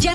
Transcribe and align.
Ya 0.00 0.14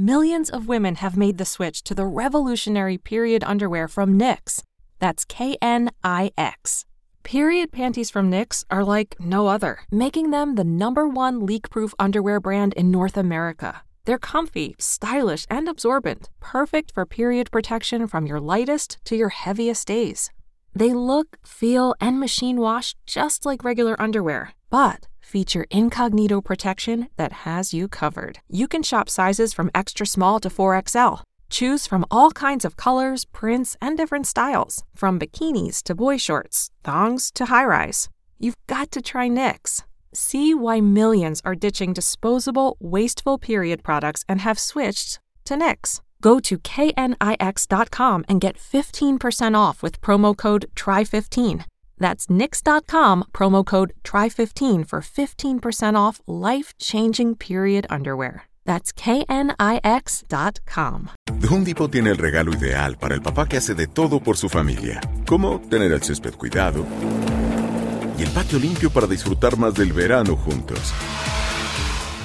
Millions 0.00 0.48
of 0.48 0.68
women 0.68 0.94
have 0.94 1.16
made 1.16 1.38
the 1.38 1.44
switch 1.44 1.82
to 1.82 1.92
the 1.92 2.06
revolutionary 2.06 2.96
period 2.96 3.42
underwear 3.42 3.88
from 3.88 4.16
Knix. 4.16 4.62
That's 5.00 5.24
K 5.24 5.56
N 5.60 5.90
I 6.04 6.30
X. 6.38 6.84
Period 7.24 7.72
panties 7.72 8.08
from 8.08 8.30
Knix 8.30 8.64
are 8.70 8.84
like 8.84 9.16
no 9.18 9.48
other, 9.48 9.80
making 9.90 10.30
them 10.30 10.54
the 10.54 10.62
number 10.62 11.08
one 11.08 11.44
leak 11.44 11.68
proof 11.68 11.94
underwear 11.98 12.38
brand 12.38 12.74
in 12.74 12.92
North 12.92 13.16
America. 13.16 13.82
They're 14.04 14.18
comfy, 14.18 14.76
stylish, 14.78 15.46
and 15.50 15.68
absorbent, 15.68 16.28
perfect 16.38 16.92
for 16.92 17.04
period 17.04 17.50
protection 17.50 18.06
from 18.06 18.24
your 18.24 18.38
lightest 18.38 18.98
to 19.06 19.16
your 19.16 19.30
heaviest 19.30 19.88
days. 19.88 20.30
They 20.74 20.94
look, 20.94 21.38
feel, 21.44 21.94
and 22.00 22.20
machine 22.20 22.60
wash 22.60 22.94
just 23.06 23.44
like 23.44 23.64
regular 23.64 24.00
underwear, 24.00 24.52
but 24.70 25.08
feature 25.20 25.66
incognito 25.70 26.40
protection 26.40 27.08
that 27.16 27.32
has 27.44 27.74
you 27.74 27.88
covered. 27.88 28.40
You 28.48 28.66
can 28.66 28.82
shop 28.82 29.08
sizes 29.10 29.52
from 29.52 29.70
extra 29.74 30.06
small 30.06 30.40
to 30.40 30.48
4XL. 30.48 31.22
Choose 31.50 31.86
from 31.86 32.04
all 32.10 32.30
kinds 32.30 32.64
of 32.64 32.76
colors, 32.76 33.24
prints, 33.26 33.76
and 33.80 33.96
different 33.96 34.26
styles, 34.26 34.84
from 34.94 35.18
bikinis 35.18 35.82
to 35.84 35.94
boy 35.94 36.16
shorts, 36.18 36.70
thongs 36.84 37.30
to 37.32 37.46
high 37.46 37.64
rise. 37.64 38.08
You've 38.38 38.66
got 38.66 38.90
to 38.92 39.02
try 39.02 39.28
Knix. 39.28 39.82
See 40.12 40.54
why 40.54 40.80
millions 40.80 41.42
are 41.44 41.54
ditching 41.54 41.92
disposable, 41.92 42.76
wasteful 42.80 43.38
period 43.38 43.82
products 43.82 44.24
and 44.28 44.40
have 44.40 44.58
switched 44.58 45.20
to 45.44 45.54
Knix. 45.54 46.00
Go 46.20 46.40
to 46.40 46.58
knix.com 46.58 48.24
and 48.28 48.40
get 48.40 48.56
15% 48.56 49.56
off 49.56 49.82
with 49.82 50.00
promo 50.00 50.36
code 50.36 50.66
TRY15. 50.74 51.64
That's 51.98 52.28
nix.com, 52.28 53.24
promo 53.32 53.64
code 53.64 53.92
TRY15 54.04 54.88
for 54.88 55.00
15% 55.00 55.94
off 55.96 56.20
life 56.26 56.74
changing 56.78 57.36
period 57.36 57.86
underwear. 57.88 58.44
That's 58.64 58.92
knix.com. 58.92 59.50
Home 61.48 61.64
Depot 61.64 61.90
tiene 61.90 62.10
el 62.10 62.18
regalo 62.18 62.52
ideal 62.52 62.96
para 62.98 63.14
el 63.14 63.22
papá 63.22 63.46
que 63.46 63.56
hace 63.56 63.74
de 63.74 63.86
todo 63.86 64.20
por 64.20 64.36
su 64.36 64.48
familia, 64.48 65.00
como 65.26 65.60
tener 65.70 65.92
el 65.92 66.02
césped 66.02 66.34
cuidado 66.34 66.84
y 68.18 68.22
el 68.22 68.30
patio 68.30 68.58
limpio 68.58 68.90
para 68.90 69.06
disfrutar 69.06 69.56
más 69.56 69.74
del 69.74 69.92
verano 69.92 70.36
juntos. 70.36 70.92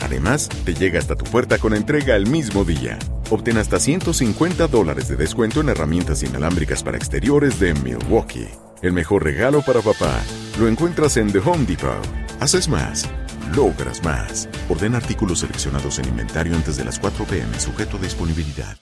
Además, 0.01 0.49
te 0.65 0.73
llega 0.73 0.99
hasta 0.99 1.15
tu 1.15 1.23
puerta 1.25 1.59
con 1.59 1.73
entrega 1.73 2.15
el 2.15 2.27
mismo 2.27 2.65
día. 2.65 2.99
Obtén 3.33 3.57
hasta 3.57 3.79
150 3.79 4.67
dólares 4.67 5.07
de 5.07 5.15
descuento 5.15 5.61
en 5.61 5.69
herramientas 5.69 6.21
inalámbricas 6.21 6.83
para 6.83 6.97
exteriores 6.97 7.59
de 7.59 7.73
Milwaukee. 7.73 8.47
El 8.83 8.93
mejor 8.93 9.23
regalo 9.23 9.63
para 9.63 9.81
papá 9.81 10.21
lo 10.59 10.67
encuentras 10.67 11.17
en 11.17 11.31
The 11.31 11.39
Home 11.39 11.65
Depot. 11.65 11.97
Haces 12.39 12.69
más, 12.69 13.09
logras 13.55 14.03
más. 14.03 14.47
Orden 14.69 14.93
artículos 14.93 15.39
seleccionados 15.39 15.97
en 15.97 16.09
inventario 16.09 16.55
antes 16.55 16.77
de 16.77 16.85
las 16.85 16.99
4 16.99 17.25
pm, 17.25 17.59
sujeto 17.59 17.97
a 17.97 18.01
disponibilidad. 18.01 18.77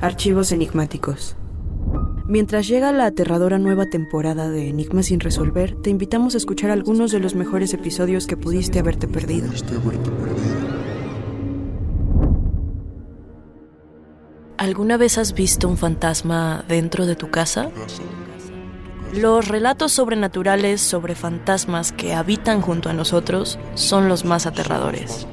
Archivos 0.00 0.52
enigmáticos. 0.52 1.34
Mientras 2.28 2.68
llega 2.68 2.92
la 2.92 3.06
aterradora 3.06 3.58
nueva 3.58 3.86
temporada 3.86 4.48
de 4.48 4.68
Enigmas 4.68 5.06
sin 5.06 5.18
resolver, 5.18 5.74
te 5.82 5.90
invitamos 5.90 6.34
a 6.34 6.38
escuchar 6.38 6.70
algunos 6.70 7.10
de 7.10 7.18
los 7.18 7.34
mejores 7.34 7.74
episodios 7.74 8.28
que 8.28 8.36
pudiste 8.36 8.78
haberte 8.78 9.08
perdido. 9.08 9.50
¿Alguna 14.62 14.96
vez 14.96 15.18
has 15.18 15.34
visto 15.34 15.66
un 15.66 15.76
fantasma 15.76 16.64
dentro 16.68 17.04
de 17.04 17.16
tu 17.16 17.32
casa? 17.32 17.68
Los 19.12 19.48
relatos 19.48 19.90
sobrenaturales 19.90 20.80
sobre 20.80 21.16
fantasmas 21.16 21.90
que 21.90 22.14
habitan 22.14 22.60
junto 22.60 22.88
a 22.88 22.92
nosotros 22.92 23.58
son 23.74 24.08
los 24.08 24.24
más 24.24 24.46
aterradores. 24.46 25.26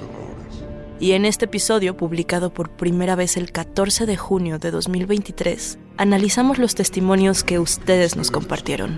Y 1.00 1.12
en 1.12 1.25
este 1.25 1.45
episodio, 1.45 1.95
publicado 1.95 2.51
por 2.51 2.72
primera 2.72 3.13
vez 3.13 3.38
el 3.38 3.51
14 3.51 4.07
de 4.07 4.17
junio 4.17 4.57
de 4.57 4.72
2023, 4.72 5.78
analizamos 5.97 6.57
los 6.57 6.73
testimonios 6.73 7.44
que 7.44 7.59
ustedes 7.59 8.16
nos 8.16 8.31
compartieron. 8.31 8.97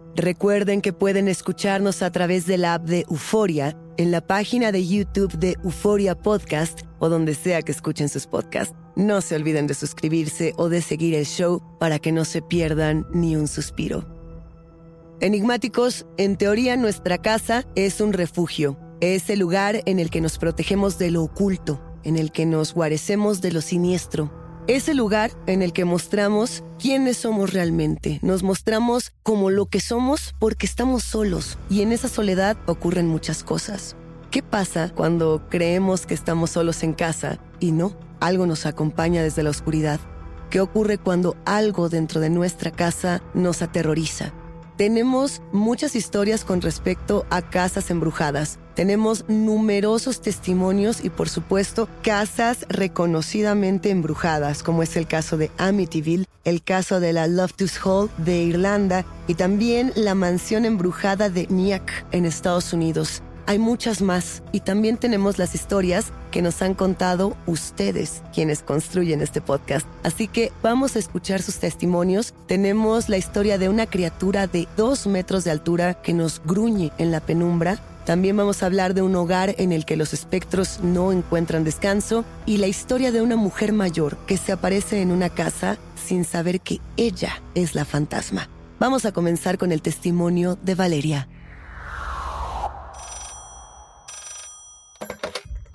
Recuerden 0.15 0.81
que 0.81 0.91
pueden 0.91 1.29
escucharnos 1.29 2.01
a 2.01 2.11
través 2.11 2.45
de 2.45 2.57
la 2.57 2.73
app 2.73 2.83
de 2.83 3.05
Euforia, 3.09 3.77
en 3.97 4.11
la 4.11 4.19
página 4.19 4.73
de 4.73 4.85
YouTube 4.85 5.31
de 5.37 5.55
Euforia 5.63 6.15
Podcast 6.15 6.81
o 6.99 7.07
donde 7.07 7.33
sea 7.33 7.61
que 7.61 7.71
escuchen 7.71 8.09
sus 8.09 8.27
podcasts. 8.27 8.75
No 8.97 9.21
se 9.21 9.35
olviden 9.35 9.67
de 9.67 9.73
suscribirse 9.73 10.53
o 10.57 10.67
de 10.67 10.81
seguir 10.81 11.15
el 11.15 11.25
show 11.25 11.61
para 11.79 11.97
que 11.97 12.11
no 12.11 12.25
se 12.25 12.41
pierdan 12.41 13.07
ni 13.13 13.37
un 13.37 13.47
suspiro. 13.47 14.05
Enigmáticos, 15.21 16.05
en 16.17 16.35
teoría 16.35 16.75
nuestra 16.75 17.17
casa 17.19 17.65
es 17.75 18.01
un 18.01 18.11
refugio. 18.11 18.77
Es 18.99 19.29
el 19.29 19.39
lugar 19.39 19.81
en 19.85 19.99
el 19.99 20.09
que 20.09 20.19
nos 20.19 20.37
protegemos 20.37 20.97
de 20.97 21.11
lo 21.11 21.23
oculto, 21.23 21.81
en 22.03 22.17
el 22.17 22.31
que 22.31 22.45
nos 22.45 22.73
guarecemos 22.73 23.39
de 23.39 23.51
lo 23.53 23.61
siniestro. 23.61 24.40
Es 24.71 24.87
el 24.87 24.95
lugar 24.95 25.31
en 25.47 25.61
el 25.61 25.73
que 25.73 25.83
mostramos 25.83 26.63
quiénes 26.79 27.17
somos 27.17 27.51
realmente. 27.51 28.19
Nos 28.21 28.41
mostramos 28.41 29.11
como 29.21 29.49
lo 29.49 29.65
que 29.65 29.81
somos 29.81 30.33
porque 30.39 30.65
estamos 30.65 31.03
solos 31.03 31.57
y 31.69 31.81
en 31.81 31.91
esa 31.91 32.07
soledad 32.07 32.55
ocurren 32.67 33.05
muchas 33.05 33.43
cosas. 33.43 33.97
¿Qué 34.29 34.41
pasa 34.41 34.93
cuando 34.95 35.43
creemos 35.49 36.05
que 36.05 36.13
estamos 36.13 36.51
solos 36.51 36.83
en 36.83 36.93
casa 36.93 37.37
y 37.59 37.73
no? 37.73 37.97
Algo 38.21 38.45
nos 38.45 38.65
acompaña 38.65 39.21
desde 39.21 39.43
la 39.43 39.49
oscuridad. 39.49 39.99
¿Qué 40.49 40.61
ocurre 40.61 40.97
cuando 40.97 41.35
algo 41.43 41.89
dentro 41.89 42.21
de 42.21 42.29
nuestra 42.29 42.71
casa 42.71 43.21
nos 43.33 43.61
aterroriza? 43.61 44.31
Tenemos 44.77 45.41
muchas 45.51 45.97
historias 45.97 46.45
con 46.45 46.61
respecto 46.61 47.25
a 47.29 47.41
casas 47.41 47.91
embrujadas. 47.91 48.57
Tenemos 48.81 49.25
numerosos 49.27 50.21
testimonios 50.21 51.05
y 51.05 51.11
por 51.11 51.29
supuesto 51.29 51.87
casas 52.01 52.65
reconocidamente 52.67 53.91
embrujadas, 53.91 54.63
como 54.63 54.81
es 54.81 54.97
el 54.97 55.05
caso 55.05 55.37
de 55.37 55.51
Amityville, 55.59 56.25
el 56.45 56.63
caso 56.63 56.99
de 56.99 57.13
la 57.13 57.27
Loftus 57.27 57.77
Hall 57.85 58.09
de 58.17 58.41
Irlanda 58.41 59.05
y 59.27 59.35
también 59.35 59.93
la 59.95 60.15
mansión 60.15 60.65
embrujada 60.65 61.29
de 61.29 61.45
Nyack 61.45 62.07
en 62.11 62.25
Estados 62.25 62.73
Unidos. 62.73 63.21
Hay 63.45 63.59
muchas 63.59 64.01
más 64.01 64.41
y 64.51 64.61
también 64.61 64.97
tenemos 64.97 65.37
las 65.37 65.53
historias 65.53 66.11
que 66.31 66.41
nos 66.41 66.61
han 66.63 66.73
contado 66.73 67.37
ustedes, 67.45 68.23
quienes 68.33 68.63
construyen 68.63 69.21
este 69.21 69.41
podcast. 69.41 69.85
Así 70.01 70.27
que 70.27 70.51
vamos 70.63 70.95
a 70.95 70.99
escuchar 70.99 71.43
sus 71.43 71.57
testimonios. 71.57 72.33
Tenemos 72.47 73.09
la 73.09 73.17
historia 73.17 73.59
de 73.59 73.69
una 73.69 73.85
criatura 73.85 74.47
de 74.47 74.67
dos 74.75 75.05
metros 75.05 75.43
de 75.43 75.51
altura 75.51 76.01
que 76.01 76.13
nos 76.13 76.41
gruñe 76.43 76.91
en 76.97 77.11
la 77.11 77.19
penumbra. 77.19 77.79
También 78.05 78.35
vamos 78.35 78.63
a 78.63 78.65
hablar 78.65 78.93
de 78.93 79.01
un 79.01 79.15
hogar 79.15 79.55
en 79.57 79.71
el 79.71 79.85
que 79.85 79.95
los 79.95 80.13
espectros 80.13 80.79
no 80.81 81.11
encuentran 81.11 81.63
descanso 81.63 82.25
y 82.45 82.57
la 82.57 82.67
historia 82.67 83.11
de 83.11 83.21
una 83.21 83.35
mujer 83.35 83.73
mayor 83.73 84.17
que 84.25 84.37
se 84.37 84.51
aparece 84.51 85.01
en 85.01 85.11
una 85.11 85.29
casa 85.29 85.77
sin 85.95 86.25
saber 86.25 86.61
que 86.61 86.81
ella 86.97 87.41
es 87.53 87.75
la 87.75 87.85
fantasma. 87.85 88.49
Vamos 88.79 89.05
a 89.05 89.11
comenzar 89.11 89.59
con 89.59 89.71
el 89.71 89.83
testimonio 89.83 90.57
de 90.63 90.73
Valeria. 90.73 91.27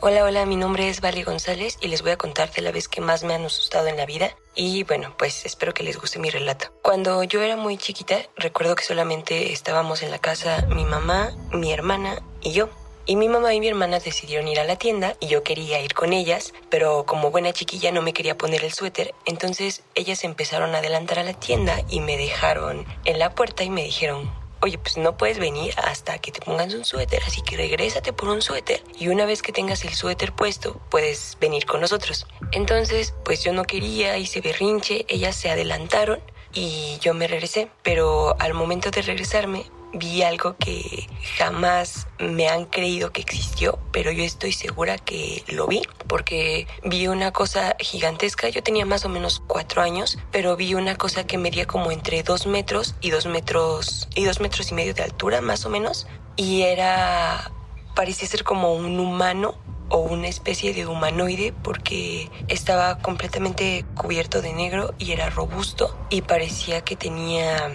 Hola, 0.08 0.22
hola, 0.22 0.46
mi 0.46 0.54
nombre 0.54 0.88
es 0.88 1.00
Vale 1.00 1.24
González 1.24 1.78
y 1.80 1.88
les 1.88 2.02
voy 2.02 2.12
a 2.12 2.16
contar 2.16 2.52
de 2.52 2.62
la 2.62 2.70
vez 2.70 2.86
que 2.86 3.00
más 3.00 3.24
me 3.24 3.34
han 3.34 3.44
asustado 3.44 3.88
en 3.88 3.96
la 3.96 4.06
vida 4.06 4.36
y 4.54 4.84
bueno, 4.84 5.12
pues 5.18 5.44
espero 5.44 5.74
que 5.74 5.82
les 5.82 5.98
guste 5.98 6.20
mi 6.20 6.30
relato. 6.30 6.68
Cuando 6.80 7.24
yo 7.24 7.42
era 7.42 7.56
muy 7.56 7.76
chiquita, 7.76 8.20
recuerdo 8.36 8.76
que 8.76 8.84
solamente 8.84 9.52
estábamos 9.52 10.04
en 10.04 10.12
la 10.12 10.20
casa 10.20 10.64
mi 10.68 10.84
mamá, 10.84 11.32
mi 11.52 11.72
hermana 11.72 12.22
y 12.40 12.52
yo. 12.52 12.68
Y 13.04 13.16
mi 13.16 13.28
mamá 13.28 13.52
y 13.52 13.58
mi 13.58 13.66
hermana 13.66 13.98
decidieron 13.98 14.46
ir 14.46 14.60
a 14.60 14.64
la 14.64 14.76
tienda 14.76 15.16
y 15.18 15.26
yo 15.26 15.42
quería 15.42 15.80
ir 15.80 15.92
con 15.92 16.12
ellas, 16.12 16.54
pero 16.70 17.04
como 17.04 17.32
buena 17.32 17.52
chiquilla 17.52 17.90
no 17.90 18.00
me 18.00 18.12
quería 18.12 18.38
poner 18.38 18.62
el 18.62 18.72
suéter, 18.72 19.12
entonces 19.24 19.82
ellas 19.96 20.22
empezaron 20.22 20.76
a 20.76 20.78
adelantar 20.78 21.18
a 21.18 21.24
la 21.24 21.34
tienda 21.34 21.82
y 21.88 21.98
me 21.98 22.16
dejaron 22.16 22.86
en 23.06 23.18
la 23.18 23.34
puerta 23.34 23.64
y 23.64 23.70
me 23.70 23.82
dijeron, 23.82 24.30
oye, 24.60 24.78
pues 24.78 24.96
no 24.96 25.16
puedes 25.16 25.38
venir 25.38 25.74
hasta 25.76 26.18
que 26.18 26.32
te 26.32 26.40
pongas 26.40 26.72
un 26.74 26.84
suéter, 26.84 27.22
así 27.26 27.42
que 27.42 27.56
regrésate 27.56 28.12
por 28.12 28.28
un 28.28 28.42
suéter 28.42 28.82
y 28.98 29.08
una 29.08 29.26
vez 29.26 29.42
que 29.42 29.52
tengas 29.52 29.84
el 29.84 29.94
suéter 29.94 30.32
puesto, 30.32 30.80
puedes 30.90 31.36
venir 31.40 31.66
con 31.66 31.80
nosotros. 31.80 32.26
Entonces, 32.52 33.14
pues 33.24 33.44
yo 33.44 33.52
no 33.52 33.64
quería, 33.64 34.18
hice 34.18 34.40
berrinche, 34.40 35.04
ellas 35.08 35.36
se 35.36 35.50
adelantaron 35.50 36.20
y 36.56 36.98
yo 37.00 37.12
me 37.12 37.28
regresé, 37.28 37.68
pero 37.82 38.34
al 38.40 38.54
momento 38.54 38.90
de 38.90 39.02
regresarme 39.02 39.66
vi 39.92 40.22
algo 40.22 40.56
que 40.56 41.06
jamás 41.38 42.08
me 42.18 42.48
han 42.48 42.64
creído 42.64 43.12
que 43.12 43.20
existió, 43.20 43.78
pero 43.92 44.10
yo 44.10 44.24
estoy 44.24 44.52
segura 44.52 44.98
que 44.98 45.44
lo 45.48 45.66
vi, 45.66 45.82
porque 46.08 46.66
vi 46.82 47.08
una 47.08 47.32
cosa 47.32 47.76
gigantesca. 47.78 48.48
Yo 48.48 48.62
tenía 48.62 48.86
más 48.86 49.04
o 49.04 49.08
menos 49.08 49.42
cuatro 49.46 49.82
años, 49.82 50.18
pero 50.32 50.56
vi 50.56 50.74
una 50.74 50.96
cosa 50.96 51.26
que 51.26 51.38
medía 51.38 51.66
como 51.66 51.90
entre 51.90 52.22
dos 52.22 52.46
metros 52.46 52.94
y 53.00 53.10
dos 53.10 53.26
metros 53.26 54.08
y 54.14 54.24
dos 54.24 54.40
metros 54.40 54.70
y 54.70 54.74
medio 54.74 54.94
de 54.94 55.02
altura, 55.02 55.40
más 55.42 55.66
o 55.66 55.70
menos, 55.70 56.06
y 56.36 56.62
era 56.62 57.52
parecía 57.94 58.28
ser 58.28 58.44
como 58.44 58.74
un 58.74 58.98
humano 59.00 59.56
o 59.88 59.98
una 59.98 60.28
especie 60.28 60.74
de 60.74 60.86
humanoide 60.86 61.52
porque 61.62 62.30
estaba 62.48 62.98
completamente 62.98 63.84
cubierto 63.94 64.42
de 64.42 64.52
negro 64.52 64.94
y 64.98 65.12
era 65.12 65.30
robusto 65.30 65.96
y 66.10 66.22
parecía 66.22 66.82
que 66.82 66.96
tenía 66.96 67.72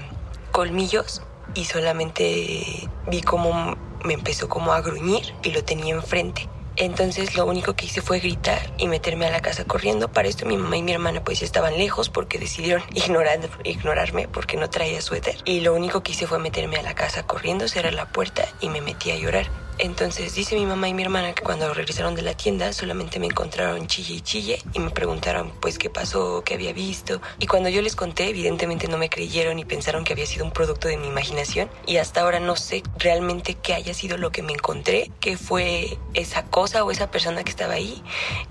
colmillos 0.51 1.21
y 1.53 1.65
solamente 1.65 2.89
vi 3.07 3.21
cómo 3.21 3.77
me 4.03 4.13
empezó 4.13 4.49
como 4.49 4.73
a 4.73 4.81
gruñir 4.81 5.33
y 5.43 5.51
lo 5.51 5.63
tenía 5.63 5.93
enfrente. 5.93 6.49
Entonces 6.77 7.35
lo 7.35 7.45
único 7.45 7.75
que 7.75 7.85
hice 7.85 8.01
fue 8.01 8.19
gritar 8.19 8.73
y 8.77 8.87
meterme 8.87 9.27
a 9.27 9.31
la 9.31 9.41
casa 9.41 9.65
corriendo. 9.65 10.07
Para 10.07 10.29
esto 10.29 10.45
mi 10.45 10.57
mamá 10.57 10.77
y 10.77 10.83
mi 10.83 10.93
hermana 10.93 11.23
pues 11.23 11.41
estaban 11.41 11.77
lejos 11.77 12.09
porque 12.09 12.39
decidieron 12.39 12.81
ignorar, 12.93 13.39
ignorarme 13.63 14.27
porque 14.27 14.57
no 14.57 14.69
traía 14.69 15.01
suéter. 15.01 15.35
Y 15.45 15.59
lo 15.59 15.73
único 15.73 16.01
que 16.01 16.13
hice 16.13 16.27
fue 16.27 16.39
meterme 16.39 16.77
a 16.77 16.81
la 16.81 16.95
casa 16.95 17.23
corriendo, 17.23 17.67
cerrar 17.67 17.93
la 17.93 18.07
puerta 18.07 18.47
y 18.61 18.69
me 18.69 18.81
metí 18.81 19.11
a 19.11 19.17
llorar. 19.17 19.47
Entonces 19.81 20.35
dice 20.35 20.53
mi 20.53 20.67
mamá 20.67 20.89
y 20.89 20.93
mi 20.93 21.01
hermana 21.01 21.33
que 21.33 21.41
cuando 21.41 21.73
regresaron 21.73 22.13
de 22.13 22.21
la 22.21 22.35
tienda 22.35 22.71
solamente 22.71 23.19
me 23.19 23.25
encontraron 23.25 23.87
chille 23.87 24.13
y 24.13 24.21
chille 24.21 24.59
y 24.73 24.79
me 24.79 24.91
preguntaron 24.91 25.51
pues 25.59 25.79
qué 25.79 25.89
pasó, 25.89 26.43
qué 26.45 26.53
había 26.53 26.71
visto. 26.71 27.19
Y 27.39 27.47
cuando 27.47 27.67
yo 27.67 27.81
les 27.81 27.95
conté 27.95 28.29
evidentemente 28.29 28.87
no 28.87 28.99
me 28.99 29.09
creyeron 29.09 29.57
y 29.57 29.65
pensaron 29.65 30.03
que 30.03 30.13
había 30.13 30.27
sido 30.27 30.45
un 30.45 30.51
producto 30.51 30.87
de 30.87 30.97
mi 30.97 31.07
imaginación. 31.07 31.67
Y 31.87 31.97
hasta 31.97 32.21
ahora 32.21 32.39
no 32.39 32.55
sé 32.57 32.83
realmente 32.99 33.55
qué 33.55 33.73
haya 33.73 33.95
sido 33.95 34.19
lo 34.19 34.31
que 34.31 34.43
me 34.43 34.53
encontré, 34.53 35.09
qué 35.19 35.35
fue 35.35 35.97
esa 36.13 36.45
cosa 36.45 36.83
o 36.83 36.91
esa 36.91 37.09
persona 37.09 37.43
que 37.43 37.49
estaba 37.49 37.73
ahí. 37.73 38.03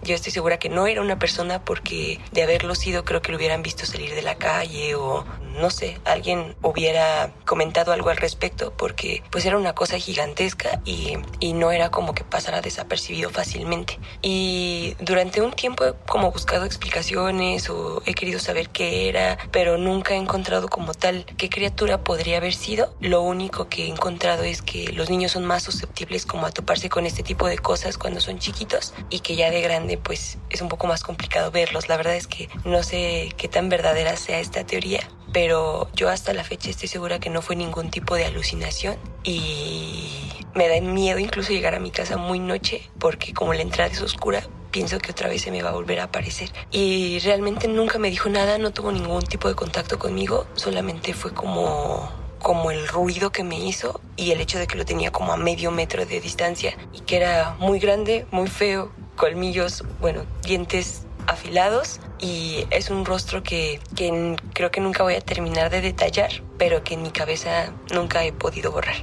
Yo 0.03 0.17
estoy 0.17 0.33
segura 0.33 0.59
que 0.59 0.69
no 0.69 0.89
era 0.89 1.01
una 1.01 1.21
persona 1.21 1.65
porque 1.65 2.19
de 2.33 2.43
haberlo 2.43 2.75
sido 2.75 3.05
creo 3.05 3.23
que 3.23 3.31
lo 3.31 3.39
hubieran 3.39 3.63
visto 3.63 3.87
salir 3.87 4.17
de 4.17 4.23
la 4.23 4.35
calle 4.35 4.97
o 4.97 5.25
no 5.61 5.71
sé, 5.71 5.99
alguien 6.05 6.57
hubiera 6.63 7.33
comentado 7.45 7.93
algo 7.93 8.11
al 8.11 8.17
respecto 8.17 8.73
porque 8.77 9.23
pues 9.31 9.45
era 9.45 9.57
una 9.57 9.75
cosa 9.75 9.99
gigantesca 9.99 10.81
y, 10.85 11.19
y 11.39 11.53
no 11.53 11.71
era 11.73 11.91
como 11.91 12.15
que 12.15 12.25
pasara 12.25 12.61
desapercibido 12.61 13.31
fácilmente. 13.31 13.99
Y 14.23 14.95
durante 15.01 15.41
un 15.41 15.53
tiempo 15.53 15.85
he 15.85 15.95
como 16.07 16.31
buscado 16.31 16.65
explicaciones 16.65 17.71
o 17.71 18.03
he 18.07 18.15
querido 18.15 18.39
saber 18.39 18.69
qué 18.71 19.09
era, 19.09 19.39
pero 19.51 19.79
nunca 19.79 20.15
he 20.15 20.17
encontrado 20.17 20.69
como 20.69 20.95
tal 20.95 21.25
qué 21.37 21.49
criatura 21.49 22.05
podría 22.05 22.39
haber 22.39 22.55
sido. 22.55 22.95
Lo 23.01 23.23
único 23.23 23.69
que 23.69 23.85
he 23.85 23.89
encontrado 23.89 24.45
es 24.45 24.63
que 24.63 24.93
los 24.93 25.11
niños 25.11 25.33
son 25.33 25.45
más 25.45 25.63
susceptibles 25.63 26.27
como 26.27 26.47
a 26.47 26.51
toparse 26.51 26.89
con 26.89 27.07
este 27.07 27.23
tipo 27.23 27.49
de 27.49 27.59
cosas 27.59 27.99
cuando 27.99 28.21
son 28.21 28.39
chiquitos 28.39 28.95
y 29.09 29.21
que 29.21 29.37
ya 29.37 29.51
de 29.51 29.61
grande 29.61 29.99
pues 29.99 30.39
es 30.51 30.61
un 30.61 30.69
poco 30.69 30.87
más 30.87 31.03
complicado 31.03 31.51
verlos. 31.51 31.89
La 31.89 31.97
verdad 31.97 32.17
es 32.17 32.27
que 32.27 32.49
no 32.65 32.83
sé 32.83 33.33
qué 33.37 33.49
tan 33.49 33.69
verdadera 33.69 34.17
sea 34.17 34.41
esta 34.41 34.65
teoría, 34.65 35.01
pero 35.33 35.89
yo 35.95 36.09
hasta 36.09 36.33
la 36.33 36.45
fecha 36.45 36.71
estoy 36.71 36.89
segura 36.89 37.19
que 37.21 37.31
no 37.31 37.43
fue 37.43 37.57
ningún 37.57 37.91
tipo 37.91 38.15
de 38.15 38.25
alucinación 38.25 38.97
y 39.23 40.09
me 40.55 40.69
da 40.69 40.81
miedo 40.81 41.19
incluso 41.19 41.53
llegar 41.53 41.75
a 41.75 41.81
mi 41.81 41.91
casa 41.91 42.17
muy 42.17 42.39
noche 42.39 42.83
porque 42.99 43.33
como 43.33 43.55
la 43.55 43.63
entrada 43.63 43.91
es 43.91 44.01
oscura 44.03 44.43
pienso 44.71 44.99
que 44.99 45.11
otra 45.11 45.29
vez 45.29 45.43
se 45.43 45.51
me 45.51 45.63
va 45.63 45.71
a 45.71 45.73
volver 45.73 46.01
a 46.01 46.05
aparecer. 46.05 46.51
Y 46.71 47.19
realmente 47.21 47.67
nunca 47.67 47.99
me 47.99 48.09
dijo 48.09 48.29
nada, 48.29 48.57
no 48.59 48.71
tuvo 48.73 48.93
ningún 48.93 49.23
tipo 49.25 49.49
de 49.49 49.55
contacto 49.55 49.99
conmigo, 49.99 50.47
solamente 50.55 51.13
fue 51.13 51.33
como 51.33 52.09
como 52.41 52.71
el 52.71 52.89
ruido 52.89 53.31
que 53.33 53.45
me 53.45 53.59
hizo 53.59 54.01
y 54.17 54.31
el 54.31 54.41
hecho 54.41 54.59
de 54.59 54.67
que 54.67 54.79
lo 54.79 54.87
tenía 54.87 55.13
como 55.13 55.33
a 55.33 55.37
medio 55.37 55.71
metro 55.71 56.07
de 56.07 56.21
distancia 56.21 56.75
y 56.93 57.01
que 57.01 57.17
era 57.17 57.55
muy 57.59 57.79
grande, 57.79 58.27
muy 58.31 58.49
feo, 58.49 58.91
colmillos, 59.15 59.85
bueno, 60.01 60.25
dientes 60.43 61.03
afilados 61.31 62.01
y 62.19 62.67
es 62.71 62.91
un 62.91 63.05
rostro 63.05 63.43
que, 63.43 63.81
que 63.95 64.37
creo 64.53 64.71
que 64.71 64.81
nunca 64.81 65.03
voy 65.03 65.15
a 65.15 65.21
terminar 65.21 65.71
de 65.71 65.81
detallar, 65.81 66.31
pero 66.59 66.83
que 66.85 66.95
en 66.95 67.03
mi 67.03 67.11
cabeza 67.11 67.73
nunca 67.95 68.25
he 68.25 68.33
podido 68.33 68.73
borrar. 68.73 68.97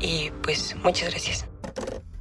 Y 0.00 0.30
pues 0.42 0.76
muchas 0.82 1.10
gracias. 1.10 1.46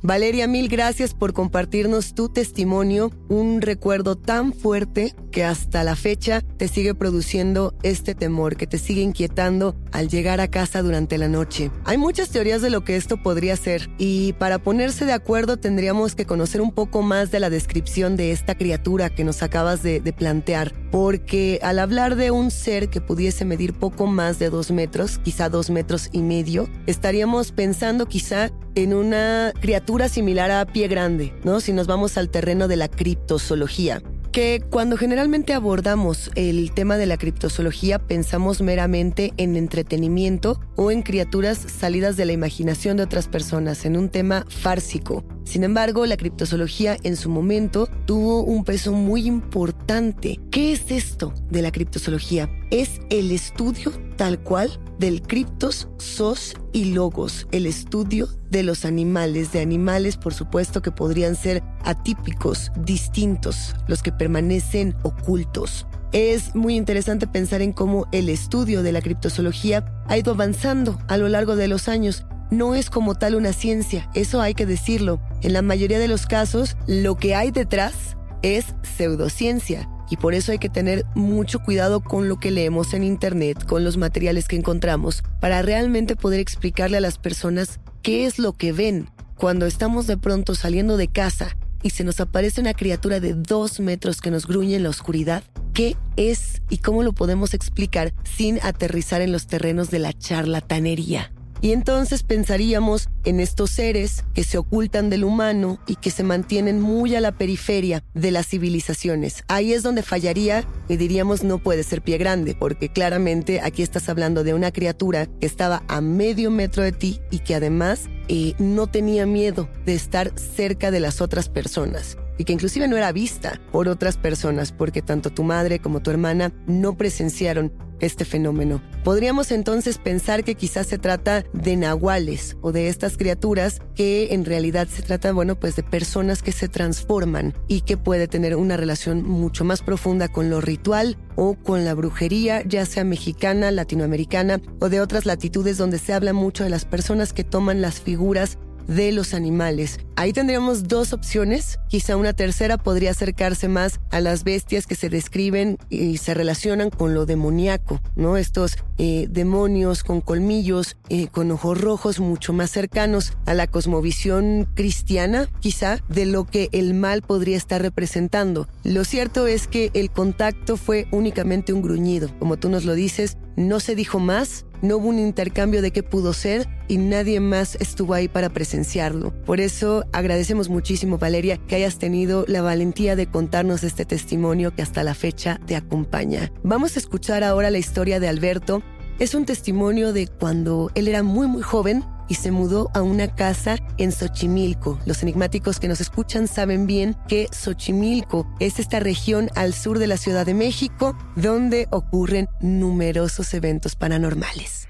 Valeria, 0.03 0.47
mil 0.47 0.67
gracias 0.67 1.13
por 1.13 1.31
compartirnos 1.31 2.15
tu 2.15 2.29
testimonio, 2.29 3.11
un 3.29 3.61
recuerdo 3.61 4.17
tan 4.17 4.51
fuerte 4.51 5.13
que 5.31 5.43
hasta 5.43 5.83
la 5.83 5.95
fecha 5.95 6.41
te 6.57 6.67
sigue 6.67 6.93
produciendo 6.93 7.73
este 7.83 8.13
temor, 8.13 8.57
que 8.57 8.67
te 8.67 8.77
sigue 8.77 9.01
inquietando 9.01 9.75
al 9.91 10.09
llegar 10.09 10.41
a 10.41 10.49
casa 10.49 10.81
durante 10.81 11.17
la 11.17 11.27
noche. 11.27 11.71
Hay 11.85 11.97
muchas 11.97 12.29
teorías 12.29 12.61
de 12.61 12.69
lo 12.69 12.83
que 12.83 12.95
esto 12.95 13.17
podría 13.17 13.55
ser 13.55 13.89
y 13.97 14.33
para 14.33 14.59
ponerse 14.59 15.05
de 15.05 15.13
acuerdo 15.13 15.57
tendríamos 15.57 16.15
que 16.15 16.25
conocer 16.25 16.61
un 16.61 16.71
poco 16.71 17.01
más 17.01 17.31
de 17.31 17.39
la 17.39 17.49
descripción 17.49 18.15
de 18.17 18.31
esta 18.31 18.55
criatura 18.55 19.09
que 19.09 19.23
nos 19.23 19.41
acabas 19.41 19.81
de, 19.81 20.01
de 20.01 20.13
plantear, 20.13 20.73
porque 20.91 21.59
al 21.63 21.79
hablar 21.79 22.15
de 22.15 22.31
un 22.31 22.51
ser 22.51 22.89
que 22.89 23.01
pudiese 23.01 23.45
medir 23.45 23.73
poco 23.73 24.07
más 24.07 24.39
de 24.39 24.49
dos 24.49 24.71
metros, 24.71 25.19
quizá 25.19 25.49
dos 25.49 25.69
metros 25.69 26.09
y 26.11 26.21
medio, 26.21 26.69
estaríamos 26.85 27.51
pensando 27.51 28.05
quizá 28.05 28.51
en 28.75 28.93
una 28.93 29.53
criatura 29.59 30.09
similar 30.09 30.51
a 30.51 30.65
pie 30.65 30.87
grande, 30.87 31.33
¿no? 31.43 31.59
Si 31.59 31.73
nos 31.73 31.87
vamos 31.87 32.17
al 32.17 32.29
terreno 32.29 32.67
de 32.67 32.75
la 32.75 32.87
criptozoología 32.87 34.01
que 34.31 34.63
cuando 34.69 34.97
generalmente 34.97 35.53
abordamos 35.53 36.31
el 36.35 36.71
tema 36.71 36.97
de 36.97 37.05
la 37.05 37.17
criptozoología 37.17 37.99
pensamos 37.99 38.61
meramente 38.61 39.33
en 39.37 39.57
entretenimiento 39.57 40.59
o 40.75 40.91
en 40.91 41.01
criaturas 41.01 41.57
salidas 41.57 42.15
de 42.15 42.25
la 42.25 42.31
imaginación 42.31 42.97
de 42.97 43.03
otras 43.03 43.27
personas, 43.27 43.85
en 43.85 43.97
un 43.97 44.09
tema 44.09 44.45
fársico. 44.49 45.23
Sin 45.51 45.65
embargo, 45.65 46.05
la 46.05 46.15
criptozoología 46.15 46.95
en 47.03 47.17
su 47.17 47.29
momento 47.29 47.89
tuvo 48.05 48.41
un 48.41 48.63
peso 48.63 48.93
muy 48.93 49.27
importante. 49.27 50.39
¿Qué 50.49 50.71
es 50.71 50.91
esto 50.91 51.33
de 51.49 51.61
la 51.61 51.73
criptozoología? 51.73 52.49
es 52.71 53.01
el 53.09 53.31
estudio 53.31 53.91
tal 54.15 54.39
cual 54.39 54.79
del 54.97 55.21
criptos, 55.21 55.89
sos 55.97 56.55
y 56.71 56.93
logos, 56.93 57.47
el 57.51 57.65
estudio 57.65 58.27
de 58.49 58.63
los 58.63 58.85
animales, 58.85 59.51
de 59.51 59.61
animales 59.61 60.17
por 60.17 60.33
supuesto 60.33 60.81
que 60.81 60.91
podrían 60.91 61.35
ser 61.35 61.61
atípicos, 61.83 62.71
distintos, 62.85 63.75
los 63.87 64.01
que 64.01 64.11
permanecen 64.11 64.95
ocultos. 65.03 65.85
Es 66.13 66.55
muy 66.55 66.75
interesante 66.75 67.27
pensar 67.27 67.61
en 67.61 67.73
cómo 67.73 68.07
el 68.11 68.29
estudio 68.29 68.83
de 68.83 68.91
la 68.91 69.01
criptozoología 69.01 69.85
ha 70.07 70.17
ido 70.17 70.33
avanzando 70.33 70.97
a 71.07 71.17
lo 71.17 71.27
largo 71.29 71.55
de 71.55 71.67
los 71.67 71.87
años. 71.87 72.25
No 72.51 72.75
es 72.75 72.89
como 72.89 73.15
tal 73.15 73.35
una 73.35 73.53
ciencia, 73.53 74.09
eso 74.13 74.41
hay 74.41 74.53
que 74.53 74.65
decirlo. 74.65 75.21
En 75.41 75.53
la 75.53 75.61
mayoría 75.61 75.99
de 75.99 76.09
los 76.09 76.25
casos, 76.25 76.75
lo 76.85 77.15
que 77.15 77.33
hay 77.33 77.49
detrás 77.49 78.17
es 78.41 78.75
pseudociencia. 78.83 79.89
Y 80.09 80.17
por 80.17 80.33
eso 80.33 80.51
hay 80.51 80.59
que 80.59 80.67
tener 80.67 81.05
mucho 81.15 81.59
cuidado 81.59 82.01
con 82.01 82.27
lo 82.27 82.41
que 82.41 82.51
leemos 82.51 82.93
en 82.93 83.05
Internet, 83.05 83.65
con 83.65 83.85
los 83.85 83.95
materiales 83.95 84.49
que 84.49 84.57
encontramos, 84.57 85.23
para 85.39 85.61
realmente 85.61 86.17
poder 86.17 86.41
explicarle 86.41 86.97
a 86.97 87.01
las 87.01 87.17
personas 87.17 87.79
qué 88.01 88.25
es 88.25 88.37
lo 88.37 88.51
que 88.51 88.73
ven 88.73 89.09
cuando 89.37 89.65
estamos 89.65 90.05
de 90.05 90.17
pronto 90.17 90.53
saliendo 90.53 90.97
de 90.97 91.07
casa 91.07 91.55
y 91.81 91.91
se 91.91 92.03
nos 92.03 92.19
aparece 92.19 92.59
una 92.59 92.73
criatura 92.73 93.21
de 93.21 93.33
dos 93.33 93.79
metros 93.79 94.19
que 94.19 94.29
nos 94.29 94.45
gruñe 94.45 94.75
en 94.75 94.83
la 94.83 94.89
oscuridad. 94.89 95.43
¿Qué 95.73 95.95
es 96.17 96.61
y 96.69 96.79
cómo 96.79 97.01
lo 97.01 97.13
podemos 97.13 97.53
explicar 97.53 98.13
sin 98.25 98.59
aterrizar 98.61 99.21
en 99.21 99.31
los 99.31 99.47
terrenos 99.47 99.89
de 99.89 99.99
la 99.99 100.11
charlatanería? 100.11 101.31
Y 101.61 101.73
entonces 101.73 102.23
pensaríamos 102.23 103.09
en 103.23 103.39
estos 103.39 103.69
seres 103.69 104.23
que 104.33 104.43
se 104.43 104.57
ocultan 104.57 105.11
del 105.11 105.23
humano 105.23 105.79
y 105.85 105.95
que 105.95 106.09
se 106.09 106.23
mantienen 106.23 106.81
muy 106.81 107.15
a 107.15 107.21
la 107.21 107.31
periferia 107.31 108.03
de 108.15 108.31
las 108.31 108.47
civilizaciones. 108.47 109.43
Ahí 109.47 109.73
es 109.73 109.83
donde 109.83 110.01
fallaría 110.01 110.65
y 110.89 110.97
diríamos 110.97 111.43
no 111.43 111.59
puede 111.59 111.83
ser 111.83 112.01
pie 112.01 112.17
grande, 112.17 112.55
porque 112.55 112.89
claramente 112.89 113.61
aquí 113.61 113.83
estás 113.83 114.09
hablando 114.09 114.43
de 114.43 114.55
una 114.55 114.71
criatura 114.71 115.27
que 115.27 115.45
estaba 115.45 115.83
a 115.87 116.01
medio 116.01 116.49
metro 116.49 116.81
de 116.81 116.93
ti 116.93 117.19
y 117.29 117.39
que 117.39 117.53
además 117.53 118.09
eh, 118.27 118.55
no 118.57 118.87
tenía 118.87 119.27
miedo 119.27 119.69
de 119.85 119.93
estar 119.93 120.31
cerca 120.37 120.89
de 120.89 120.99
las 120.99 121.21
otras 121.21 121.47
personas 121.47 122.17
y 122.37 122.43
que 122.43 122.53
inclusive 122.53 122.87
no 122.87 122.97
era 122.97 123.11
vista 123.11 123.59
por 123.71 123.87
otras 123.87 124.17
personas 124.17 124.71
porque 124.71 125.01
tanto 125.01 125.29
tu 125.29 125.43
madre 125.43 125.79
como 125.79 126.01
tu 126.01 126.11
hermana 126.11 126.51
no 126.67 126.97
presenciaron 126.97 127.71
este 128.01 128.25
fenómeno. 128.25 128.81
Podríamos 129.03 129.51
entonces 129.51 129.97
pensar 129.97 130.43
que 130.43 130.55
quizás 130.55 130.87
se 130.87 130.97
trata 130.97 131.45
de 131.53 131.77
nahuales 131.77 132.57
o 132.61 132.71
de 132.71 132.87
estas 132.87 133.17
criaturas 133.17 133.79
que 133.95 134.33
en 134.33 134.43
realidad 134.45 134.87
se 134.87 135.01
trata, 135.01 135.31
bueno, 135.31 135.59
pues 135.59 135.75
de 135.75 135.83
personas 135.83 136.41
que 136.43 136.51
se 136.51 136.67
transforman 136.67 137.53
y 137.67 137.81
que 137.81 137.97
puede 137.97 138.27
tener 138.27 138.55
una 138.55 138.77
relación 138.77 139.23
mucho 139.23 139.63
más 139.63 139.81
profunda 139.81 140.27
con 140.27 140.49
lo 140.49 140.61
ritual 140.61 141.17
o 141.35 141.55
con 141.55 141.85
la 141.85 141.93
brujería, 141.93 142.63
ya 142.63 142.85
sea 142.85 143.03
mexicana, 143.03 143.71
latinoamericana 143.71 144.61
o 144.79 144.89
de 144.89 145.01
otras 145.01 145.25
latitudes 145.25 145.77
donde 145.77 145.99
se 145.99 146.13
habla 146.13 146.33
mucho 146.33 146.63
de 146.63 146.69
las 146.69 146.85
personas 146.85 147.33
que 147.33 147.43
toman 147.43 147.81
las 147.81 148.01
figuras 148.01 148.57
de 148.87 149.11
los 149.11 149.33
animales. 149.33 149.99
Ahí 150.15 150.33
tendríamos 150.33 150.87
dos 150.87 151.13
opciones. 151.13 151.79
Quizá 151.87 152.15
una 152.15 152.33
tercera 152.33 152.77
podría 152.77 153.11
acercarse 153.11 153.67
más 153.67 153.99
a 154.11 154.19
las 154.19 154.43
bestias 154.43 154.85
que 154.85 154.95
se 154.95 155.09
describen 155.09 155.77
y 155.89 156.17
se 156.17 156.33
relacionan 156.33 156.89
con 156.89 157.13
lo 157.13 157.25
demoníaco, 157.25 158.01
¿no? 158.15 158.37
Estos 158.37 158.77
eh, 158.97 159.27
demonios 159.29 160.03
con 160.03 160.21
colmillos, 160.21 160.97
eh, 161.09 161.27
con 161.27 161.51
ojos 161.51 161.81
rojos, 161.81 162.19
mucho 162.19 162.53
más 162.53 162.71
cercanos 162.71 163.33
a 163.45 163.53
la 163.53 163.67
cosmovisión 163.67 164.67
cristiana, 164.75 165.49
quizá, 165.59 165.99
de 166.07 166.25
lo 166.25 166.45
que 166.45 166.69
el 166.71 166.93
mal 166.93 167.21
podría 167.21 167.57
estar 167.57 167.81
representando. 167.81 168.67
Lo 168.83 169.03
cierto 169.03 169.47
es 169.47 169.67
que 169.67 169.91
el 169.93 170.11
contacto 170.11 170.77
fue 170.77 171.07
únicamente 171.11 171.73
un 171.73 171.81
gruñido. 171.81 172.29
Como 172.39 172.57
tú 172.57 172.69
nos 172.69 172.85
lo 172.85 172.93
dices, 172.93 173.37
no 173.55 173.79
se 173.79 173.95
dijo 173.95 174.19
más, 174.19 174.65
no 174.81 174.97
hubo 174.97 175.09
un 175.09 175.19
intercambio 175.19 175.81
de 175.81 175.91
qué 175.91 176.03
pudo 176.03 176.33
ser 176.33 176.67
y 176.87 176.97
nadie 176.97 177.39
más 177.39 177.75
estuvo 177.79 178.13
ahí 178.13 178.27
para 178.27 178.49
presenciarlo. 178.49 179.33
Por 179.45 179.59
eso 179.59 180.03
agradecemos 180.11 180.69
muchísimo, 180.69 181.17
Valeria, 181.17 181.57
que 181.57 181.75
hayas 181.75 181.97
tenido 181.97 182.45
la 182.47 182.61
valentía 182.61 183.15
de 183.15 183.27
contarnos 183.27 183.83
este 183.83 184.05
testimonio 184.05 184.75
que 184.75 184.81
hasta 184.81 185.03
la 185.03 185.13
fecha 185.13 185.59
te 185.65 185.75
acompaña. 185.75 186.51
Vamos 186.63 186.95
a 186.95 186.99
escuchar 186.99 187.43
ahora 187.43 187.69
la 187.69 187.77
historia 187.77 188.19
de 188.19 188.27
Alberto. 188.27 188.81
Es 189.19 189.35
un 189.35 189.45
testimonio 189.45 190.13
de 190.13 190.27
cuando 190.27 190.89
él 190.95 191.07
era 191.07 191.23
muy 191.23 191.47
muy 191.47 191.61
joven 191.61 192.03
y 192.31 192.35
se 192.35 192.49
mudó 192.49 192.89
a 192.93 193.01
una 193.01 193.27
casa 193.35 193.75
en 193.97 194.13
Xochimilco. 194.13 194.97
Los 195.05 195.21
enigmáticos 195.21 195.81
que 195.81 195.89
nos 195.89 195.99
escuchan 195.99 196.47
saben 196.47 196.87
bien 196.87 197.17
que 197.27 197.49
Xochimilco 197.51 198.47
es 198.61 198.79
esta 198.79 199.01
región 199.01 199.49
al 199.53 199.73
sur 199.73 199.99
de 199.99 200.07
la 200.07 200.15
Ciudad 200.15 200.45
de 200.45 200.53
México 200.53 201.13
donde 201.35 201.89
ocurren 201.91 202.47
numerosos 202.61 203.53
eventos 203.53 203.97
paranormales. 203.97 204.87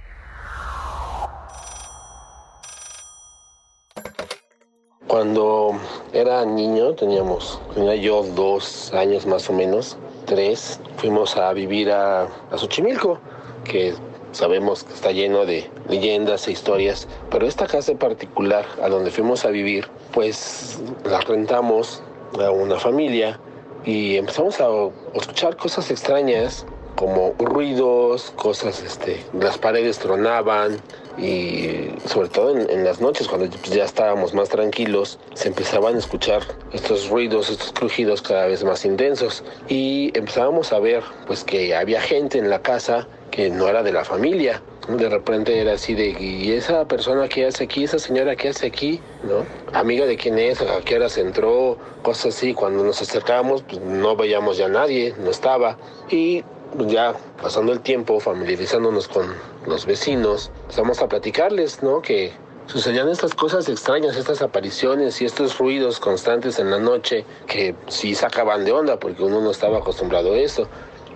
Cuando 5.08 5.80
era 6.14 6.46
niño, 6.46 6.94
teníamos, 6.94 7.60
tenía 7.74 7.96
yo 7.96 8.22
dos 8.36 8.94
años 8.94 9.26
más 9.26 9.50
o 9.50 9.54
menos, 9.54 9.98
tres, 10.28 10.80
fuimos 10.98 11.36
a 11.38 11.52
vivir 11.54 11.92
a, 11.92 12.26
a 12.26 12.58
Xochimilco, 12.58 13.18
que 13.64 13.96
sabemos 14.32 14.84
que 14.84 14.94
está 14.94 15.12
lleno 15.12 15.46
de 15.46 15.70
leyendas 15.90 16.48
e 16.48 16.52
historias, 16.52 17.08
pero 17.30 17.48
esta 17.48 17.68
casa 17.68 17.94
particular, 17.96 18.66
a 18.82 18.90
donde 18.90 19.12
fuimos 19.12 19.46
a 19.46 19.50
vivir, 19.50 19.88
pues 20.14 20.80
la 21.04 21.20
rentamos 21.22 22.02
a 22.40 22.52
una 22.52 22.80
familia 22.80 23.40
y 23.86 24.18
empezamos 24.18 24.60
a 24.62 24.68
escuchar 25.14 25.58
cosas 25.58 25.90
extrañas 25.92 26.66
como 26.96 27.34
ruidos, 27.40 28.32
cosas, 28.36 28.84
este, 28.84 29.26
las 29.34 29.58
paredes 29.58 29.98
tronaban 29.98 30.78
y 31.18 31.90
sobre 32.06 32.30
todo 32.30 32.58
en, 32.58 32.84
las 32.84 33.02
noches 33.02 33.28
cuando 33.28 33.48
ya 33.70 33.84
estábamos 33.84 34.34
más 34.34 34.50
tranquilos 34.50 35.20
se 35.34 35.50
empezaban 35.50 35.96
a 35.96 36.00
escuchar 36.00 36.42
estos 36.74 37.10
ruidos, 37.10 37.50
estos 37.50 37.72
crujidos 37.74 38.22
cada 38.22 38.48
vez 38.48 38.64
más 38.64 38.86
intensos 38.86 39.44
y 39.68 40.12
empezábamos 40.18 40.74
a 40.74 40.80
ver 40.80 41.04
pues 41.28 41.44
que 41.44 41.76
había 41.76 42.02
gente 42.02 42.38
en 42.38 42.50
la 42.50 42.62
casa 42.62 43.08
que 43.32 43.50
no 43.50 43.68
era 43.68 43.82
de 43.82 43.94
la 43.94 44.04
familia. 44.04 44.62
De 44.88 45.10
repente 45.10 45.60
era 45.60 45.74
así 45.74 45.94
de, 45.94 46.10
¿y 46.20 46.52
esa 46.52 46.86
persona 46.86 47.28
que 47.30 47.46
hace 47.46 47.64
aquí, 47.64 47.84
esa 47.84 47.98
señora 47.98 48.36
que 48.36 48.50
hace 48.50 48.68
aquí? 48.68 49.00
¿No? 49.24 49.46
Amiga 49.78 50.06
de 50.06 50.18
quién 50.18 50.38
es, 50.38 50.60
a 50.62 50.82
qué 50.82 51.08
se 51.08 51.22
entró, 51.22 51.78
cosas 52.02 52.36
así. 52.36 52.54
Cuando 52.54 52.84
nos 52.84 53.02
acercábamos, 53.02 53.64
pues 53.64 53.80
no 53.80 54.16
veíamos 54.16 54.58
ya 54.58 54.66
a 54.66 54.70
nadie, 54.70 55.16
no 55.18 55.32
estaba. 55.32 55.78
Y 56.10 56.44
ya 56.88 57.14
pasando 57.42 57.72
el 57.74 57.82
tiempo, 57.82 58.20
familiarizándonos 58.20 59.08
con 59.08 59.28
los 59.66 59.86
vecinos, 59.86 60.52
empezamos 60.64 61.02
a 61.02 61.08
platicarles, 61.08 61.84
¿no? 61.84 62.02
Que 62.02 62.34
sucedían 62.68 63.10
estas 63.10 63.34
cosas 63.34 63.68
extrañas, 63.68 64.16
estas 64.16 64.42
apariciones 64.42 65.22
y 65.22 65.26
estos 65.26 65.58
ruidos 65.58 66.00
constantes 66.00 66.60
en 66.60 66.72
la 66.72 66.80
noche 66.80 67.26
que 67.48 67.76
sí 67.88 68.16
sacaban 68.16 68.64
de 68.64 68.72
onda 68.72 68.98
porque 69.00 69.24
uno 69.24 69.42
no 69.42 69.52
estaba 69.52 69.80
acostumbrado 69.80 70.34
a 70.34 70.38
eso. 70.38 70.68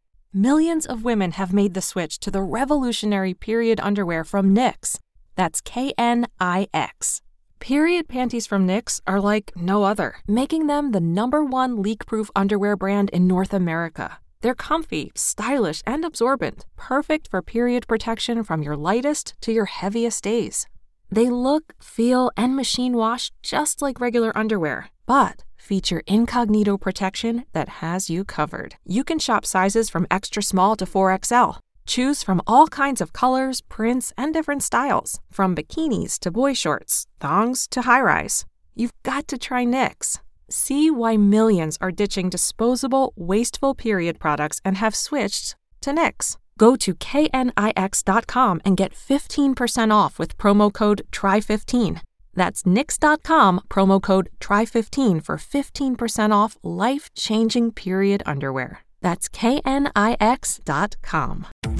Millions 0.33 0.85
of 0.85 1.03
women 1.03 1.31
have 1.31 1.51
made 1.51 1.73
the 1.73 1.81
switch 1.81 2.17
to 2.17 2.31
the 2.31 2.41
revolutionary 2.41 3.33
period 3.33 3.81
underwear 3.83 4.23
from 4.23 4.55
Knix. 4.55 4.97
That's 5.35 5.59
K 5.59 5.91
N 5.97 6.25
I 6.39 6.69
X. 6.73 7.21
Period 7.59 8.07
panties 8.07 8.47
from 8.47 8.65
Knix 8.65 9.01
are 9.05 9.19
like 9.19 9.51
no 9.57 9.83
other, 9.83 10.15
making 10.25 10.67
them 10.67 10.93
the 10.93 11.01
number 11.01 11.43
one 11.43 11.81
leak 11.81 12.05
proof 12.05 12.31
underwear 12.33 12.77
brand 12.77 13.09
in 13.09 13.27
North 13.27 13.53
America. 13.53 14.19
They're 14.39 14.55
comfy, 14.55 15.11
stylish, 15.15 15.81
and 15.85 16.05
absorbent, 16.05 16.65
perfect 16.77 17.27
for 17.27 17.41
period 17.41 17.85
protection 17.85 18.45
from 18.45 18.63
your 18.63 18.77
lightest 18.77 19.33
to 19.41 19.51
your 19.51 19.65
heaviest 19.65 20.23
days. 20.23 20.65
They 21.11 21.29
look, 21.29 21.73
feel, 21.81 22.31
and 22.37 22.55
machine 22.55 22.93
wash 22.93 23.33
just 23.43 23.81
like 23.81 23.99
regular 23.99 24.31
underwear, 24.37 24.91
but 25.05 25.43
feature 25.61 26.01
incognito 26.07 26.77
protection 26.77 27.45
that 27.53 27.69
has 27.69 28.09
you 28.09 28.25
covered. 28.25 28.75
You 28.85 29.03
can 29.03 29.19
shop 29.19 29.45
sizes 29.45 29.89
from 29.89 30.07
extra 30.09 30.43
small 30.43 30.75
to 30.75 30.85
4XL. 30.85 31.59
Choose 31.85 32.23
from 32.23 32.41
all 32.47 32.67
kinds 32.67 33.01
of 33.01 33.13
colors, 33.13 33.61
prints, 33.61 34.13
and 34.17 34.33
different 34.33 34.63
styles, 34.63 35.19
from 35.31 35.55
bikinis 35.55 36.19
to 36.19 36.31
boy 36.31 36.53
shorts, 36.53 37.07
thongs 37.19 37.67
to 37.69 37.83
high 37.83 38.01
rise. 38.01 38.45
You've 38.75 38.93
got 39.03 39.27
to 39.29 39.37
try 39.37 39.65
Knix. 39.65 40.19
See 40.49 40.91
why 40.91 41.17
millions 41.17 41.77
are 41.81 41.91
ditching 41.91 42.29
disposable, 42.29 43.13
wasteful 43.15 43.75
period 43.75 44.19
products 44.19 44.59
and 44.65 44.77
have 44.77 44.95
switched 44.95 45.55
to 45.81 45.91
Knix. 45.91 46.37
Go 46.57 46.75
to 46.75 46.93
knix.com 46.93 48.61
and 48.63 48.77
get 48.77 48.93
15% 48.93 49.93
off 49.93 50.19
with 50.19 50.37
promo 50.37 50.71
code 50.71 51.01
TRY15. 51.11 52.01
That's 52.35 52.65
nix.com, 52.65 53.61
promo 53.69 54.01
code 54.01 54.29
TRY15 54.39 55.23
for 55.23 55.37
15% 55.37 56.31
off 56.33 56.57
life 56.63 57.09
changing 57.15 57.71
period 57.71 58.21
underwear. 58.25 58.81
That's 59.01 59.29
knix.com. 59.29 59.87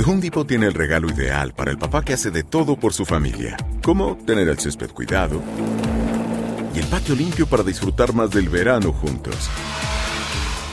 Home 0.05 0.21
Depot 0.21 0.47
tiene 0.47 0.65
el 0.67 0.73
regalo 0.73 1.09
ideal 1.09 1.53
para 1.53 1.71
el 1.71 1.77
papá 1.77 2.03
que 2.03 2.13
hace 2.13 2.31
de 2.31 2.43
todo 2.43 2.75
por 2.75 2.93
su 2.93 3.05
familia, 3.05 3.55
como 3.83 4.17
tener 4.17 4.49
el 4.49 4.57
césped 4.57 4.91
cuidado 4.91 5.41
y 6.73 6.79
el 6.79 6.85
patio 6.85 7.15
limpio 7.15 7.45
para 7.47 7.63
disfrutar 7.63 8.13
más 8.13 8.31
del 8.31 8.49
verano 8.49 8.91
juntos. 8.91 9.49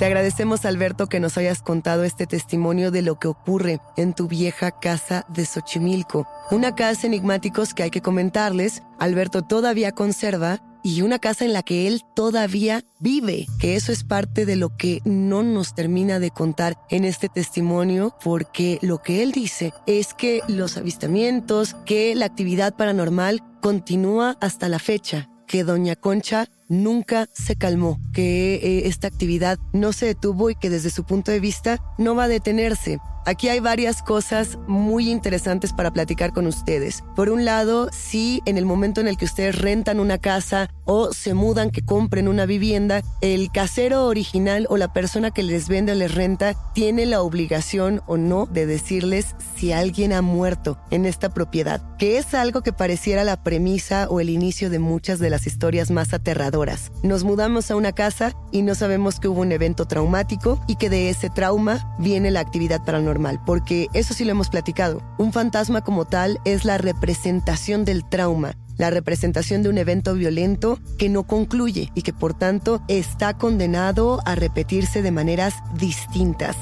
Te 0.00 0.06
agradecemos, 0.06 0.64
Alberto, 0.64 1.08
que 1.08 1.20
nos 1.20 1.36
hayas 1.36 1.60
contado 1.60 2.04
este 2.04 2.26
testimonio 2.26 2.90
de 2.90 3.02
lo 3.02 3.18
que 3.18 3.28
ocurre 3.28 3.80
en 3.98 4.14
tu 4.14 4.28
vieja 4.28 4.70
casa 4.70 5.26
de 5.28 5.44
Xochimilco. 5.44 6.26
Una 6.50 6.74
casa 6.74 7.06
enigmáticos 7.06 7.74
que 7.74 7.82
hay 7.82 7.90
que 7.90 8.00
comentarles, 8.00 8.82
Alberto 8.98 9.42
todavía 9.42 9.92
conserva 9.92 10.62
y 10.82 11.02
una 11.02 11.18
casa 11.18 11.44
en 11.44 11.52
la 11.52 11.62
que 11.62 11.86
él 11.86 12.00
todavía 12.16 12.82
vive, 12.98 13.46
que 13.58 13.76
eso 13.76 13.92
es 13.92 14.02
parte 14.02 14.46
de 14.46 14.56
lo 14.56 14.74
que 14.74 15.02
no 15.04 15.42
nos 15.42 15.74
termina 15.74 16.18
de 16.18 16.30
contar 16.30 16.78
en 16.88 17.04
este 17.04 17.28
testimonio, 17.28 18.16
porque 18.24 18.78
lo 18.80 19.02
que 19.02 19.22
él 19.22 19.32
dice 19.32 19.74
es 19.86 20.14
que 20.14 20.40
los 20.48 20.78
avistamientos, 20.78 21.76
que 21.84 22.14
la 22.14 22.24
actividad 22.24 22.74
paranormal 22.74 23.42
continúa 23.60 24.38
hasta 24.40 24.70
la 24.70 24.78
fecha, 24.78 25.28
que 25.46 25.62
Doña 25.62 25.94
Concha 25.94 26.46
nunca 26.70 27.28
se 27.34 27.56
calmó, 27.56 28.00
que 28.14 28.54
eh, 28.54 28.88
esta 28.88 29.08
actividad 29.08 29.58
no 29.74 29.92
se 29.92 30.06
detuvo 30.06 30.48
y 30.48 30.54
que 30.54 30.70
desde 30.70 30.88
su 30.88 31.04
punto 31.04 31.30
de 31.30 31.40
vista 31.40 31.82
no 31.98 32.14
va 32.14 32.24
a 32.24 32.28
detenerse. 32.28 32.98
Aquí 33.26 33.48
hay 33.50 33.60
varias 33.60 34.02
cosas 34.02 34.58
muy 34.66 35.10
interesantes 35.10 35.74
para 35.74 35.92
platicar 35.92 36.32
con 36.32 36.46
ustedes. 36.46 37.04
Por 37.14 37.28
un 37.28 37.44
lado, 37.44 37.90
si 37.92 38.40
en 38.46 38.56
el 38.56 38.64
momento 38.64 39.00
en 39.00 39.08
el 39.08 39.18
que 39.18 39.26
ustedes 39.26 39.58
rentan 39.58 40.00
una 40.00 40.18
casa 40.18 40.70
o 40.86 41.12
se 41.12 41.34
mudan, 41.34 41.70
que 41.70 41.84
compren 41.84 42.28
una 42.28 42.46
vivienda, 42.46 43.02
el 43.20 43.52
casero 43.52 44.06
original 44.06 44.66
o 44.70 44.78
la 44.78 44.92
persona 44.92 45.30
que 45.30 45.42
les 45.42 45.68
vende 45.68 45.92
o 45.92 45.94
les 45.94 46.14
renta 46.14 46.56
tiene 46.72 47.04
la 47.04 47.20
obligación 47.20 48.00
o 48.06 48.16
no 48.16 48.46
de 48.46 48.66
decirles 48.66 49.36
si 49.54 49.72
alguien 49.72 50.14
ha 50.14 50.22
muerto 50.22 50.78
en 50.90 51.04
esta 51.04 51.28
propiedad, 51.28 51.82
que 51.98 52.16
es 52.16 52.32
algo 52.32 52.62
que 52.62 52.72
pareciera 52.72 53.22
la 53.22 53.42
premisa 53.42 54.08
o 54.08 54.20
el 54.20 54.30
inicio 54.30 54.70
de 54.70 54.78
muchas 54.78 55.18
de 55.18 55.30
las 55.30 55.46
historias 55.46 55.90
más 55.90 56.14
aterradoras. 56.14 56.90
Nos 57.02 57.24
mudamos 57.24 57.70
a 57.70 57.76
una 57.76 57.92
casa 57.92 58.34
y 58.50 58.62
no 58.62 58.74
sabemos 58.74 59.20
que 59.20 59.28
hubo 59.28 59.42
un 59.42 59.52
evento 59.52 59.86
traumático 59.86 60.60
y 60.66 60.76
que 60.76 60.88
de 60.88 61.10
ese 61.10 61.28
trauma 61.28 61.94
viene 61.98 62.30
la 62.30 62.40
actividad 62.40 62.82
paranormal 62.84 63.10
porque 63.46 63.88
eso 63.92 64.14
sí 64.14 64.24
lo 64.24 64.32
hemos 64.32 64.48
platicado. 64.48 65.02
Un 65.18 65.32
fantasma 65.32 65.82
como 65.82 66.04
tal 66.04 66.38
es 66.44 66.64
la 66.64 66.78
representación 66.78 67.84
del 67.84 68.08
trauma, 68.08 68.54
la 68.76 68.90
representación 68.90 69.62
de 69.62 69.68
un 69.68 69.78
evento 69.78 70.14
violento 70.14 70.78
que 70.98 71.08
no 71.08 71.24
concluye 71.24 71.90
y 71.94 72.02
que 72.02 72.12
por 72.12 72.34
tanto 72.34 72.82
está 72.88 73.36
condenado 73.36 74.20
a 74.24 74.34
repetirse 74.34 75.02
de 75.02 75.10
maneras 75.12 75.54
distintas. 75.74 76.56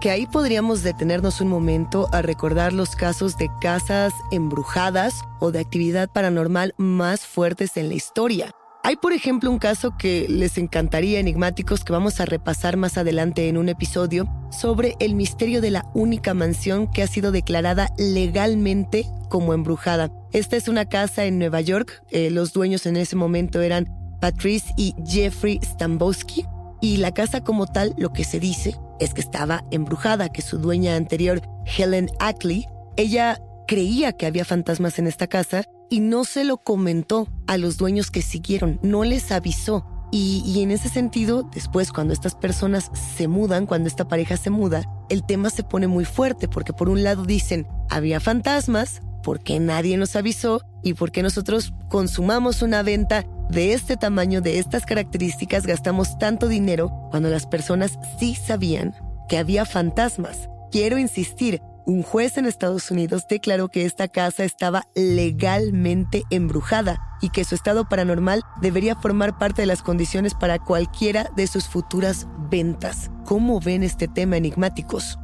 Que 0.00 0.10
ahí 0.10 0.26
podríamos 0.26 0.82
detenernos 0.82 1.40
un 1.40 1.48
momento 1.48 2.08
a 2.12 2.22
recordar 2.22 2.72
los 2.72 2.96
casos 2.96 3.36
de 3.38 3.48
casas 3.60 4.12
embrujadas 4.30 5.22
o 5.40 5.52
de 5.52 5.60
actividad 5.60 6.10
paranormal 6.10 6.74
más 6.76 7.20
fuertes 7.26 7.76
en 7.76 7.88
la 7.88 7.94
historia. 7.94 8.50
Hay, 8.84 8.96
por 8.96 9.12
ejemplo, 9.12 9.48
un 9.48 9.58
caso 9.58 9.96
que 9.96 10.26
les 10.28 10.58
encantaría 10.58 11.20
enigmáticos 11.20 11.84
que 11.84 11.92
vamos 11.92 12.18
a 12.18 12.24
repasar 12.24 12.76
más 12.76 12.98
adelante 12.98 13.48
en 13.48 13.56
un 13.56 13.68
episodio 13.68 14.26
sobre 14.50 14.96
el 14.98 15.14
misterio 15.14 15.60
de 15.60 15.70
la 15.70 15.86
única 15.94 16.34
mansión 16.34 16.90
que 16.90 17.04
ha 17.04 17.06
sido 17.06 17.30
declarada 17.30 17.90
legalmente 17.96 19.06
como 19.28 19.54
embrujada. 19.54 20.10
Esta 20.32 20.56
es 20.56 20.66
una 20.66 20.88
casa 20.88 21.26
en 21.26 21.38
Nueva 21.38 21.60
York. 21.60 22.02
Eh, 22.10 22.30
los 22.30 22.52
dueños 22.52 22.84
en 22.86 22.96
ese 22.96 23.14
momento 23.14 23.60
eran 23.60 23.86
Patrice 24.20 24.72
y 24.76 24.96
Jeffrey 25.06 25.60
Stambowski. 25.62 26.44
Y 26.80 26.96
la 26.96 27.14
casa 27.14 27.44
como 27.44 27.68
tal, 27.68 27.94
lo 27.96 28.12
que 28.12 28.24
se 28.24 28.40
dice 28.40 28.74
es 28.98 29.14
que 29.14 29.20
estaba 29.20 29.64
embrujada, 29.70 30.28
que 30.28 30.42
su 30.42 30.58
dueña 30.58 30.96
anterior, 30.96 31.40
Helen 31.78 32.10
Ackley, 32.18 32.66
ella 32.96 33.40
creía 33.68 34.12
que 34.12 34.26
había 34.26 34.44
fantasmas 34.44 34.98
en 34.98 35.06
esta 35.06 35.28
casa 35.28 35.62
y 35.92 36.00
no 36.00 36.24
se 36.24 36.44
lo 36.44 36.56
comentó 36.56 37.28
a 37.46 37.58
los 37.58 37.76
dueños 37.76 38.10
que 38.10 38.22
siguieron, 38.22 38.80
no 38.82 39.04
les 39.04 39.30
avisó. 39.30 39.84
Y, 40.10 40.62
en 40.62 40.70
ese 40.70 40.88
sentido, 40.88 41.42
después 41.42 41.92
cuando 41.92 42.14
estas 42.14 42.34
personas 42.34 42.90
se 43.16 43.28
mudan, 43.28 43.66
cuando 43.66 43.88
esta 43.88 44.08
pareja 44.08 44.38
se 44.38 44.48
muda, 44.48 44.84
el 45.10 45.22
tema 45.22 45.50
se 45.50 45.64
pone 45.64 45.88
muy 45.88 46.06
fuerte 46.06 46.48
porque 46.48 46.72
por 46.72 46.88
un 46.88 47.02
lado 47.02 47.26
dicen, 47.26 47.66
había 47.90 48.20
fantasmas, 48.20 49.02
¿por 49.22 49.40
qué 49.40 49.60
nadie 49.60 49.98
nos 49.98 50.16
avisó? 50.16 50.62
¿Y 50.82 50.94
por 50.94 51.12
qué 51.12 51.22
nosotros 51.22 51.74
consumamos 51.90 52.62
una 52.62 52.82
venta 52.82 53.26
de 53.50 53.74
este 53.74 53.98
tamaño, 53.98 54.40
de 54.40 54.60
estas 54.60 54.86
características, 54.86 55.66
gastamos 55.66 56.18
tanto 56.18 56.48
dinero 56.48 56.90
cuando 57.10 57.28
las 57.28 57.46
personas 57.46 57.98
sí 58.18 58.34
sabían 58.34 58.94
que 59.28 59.36
había 59.36 59.66
fantasmas? 59.66 60.48
Quiero 60.70 60.96
insistir, 60.96 61.60
un 61.86 62.02
juez 62.02 62.36
en 62.38 62.46
Estados 62.46 62.90
Unidos 62.90 63.26
declaró 63.28 63.68
que 63.68 63.84
esta 63.84 64.08
casa 64.08 64.44
estaba 64.44 64.86
legalmente 64.94 66.24
embrujada 66.30 67.00
y 67.20 67.30
que 67.30 67.44
su 67.44 67.54
estado 67.54 67.88
paranormal 67.88 68.42
debería 68.60 68.96
formar 68.96 69.38
parte 69.38 69.62
de 69.62 69.66
las 69.66 69.82
condiciones 69.82 70.34
para 70.34 70.58
cualquiera 70.58 71.30
de 71.36 71.46
sus 71.46 71.68
futuras 71.68 72.26
ventas. 72.50 73.10
¿Cómo 73.24 73.60
ven 73.60 73.82
este 73.82 74.08
tema 74.08 74.36
enigmáticos? 74.36 75.18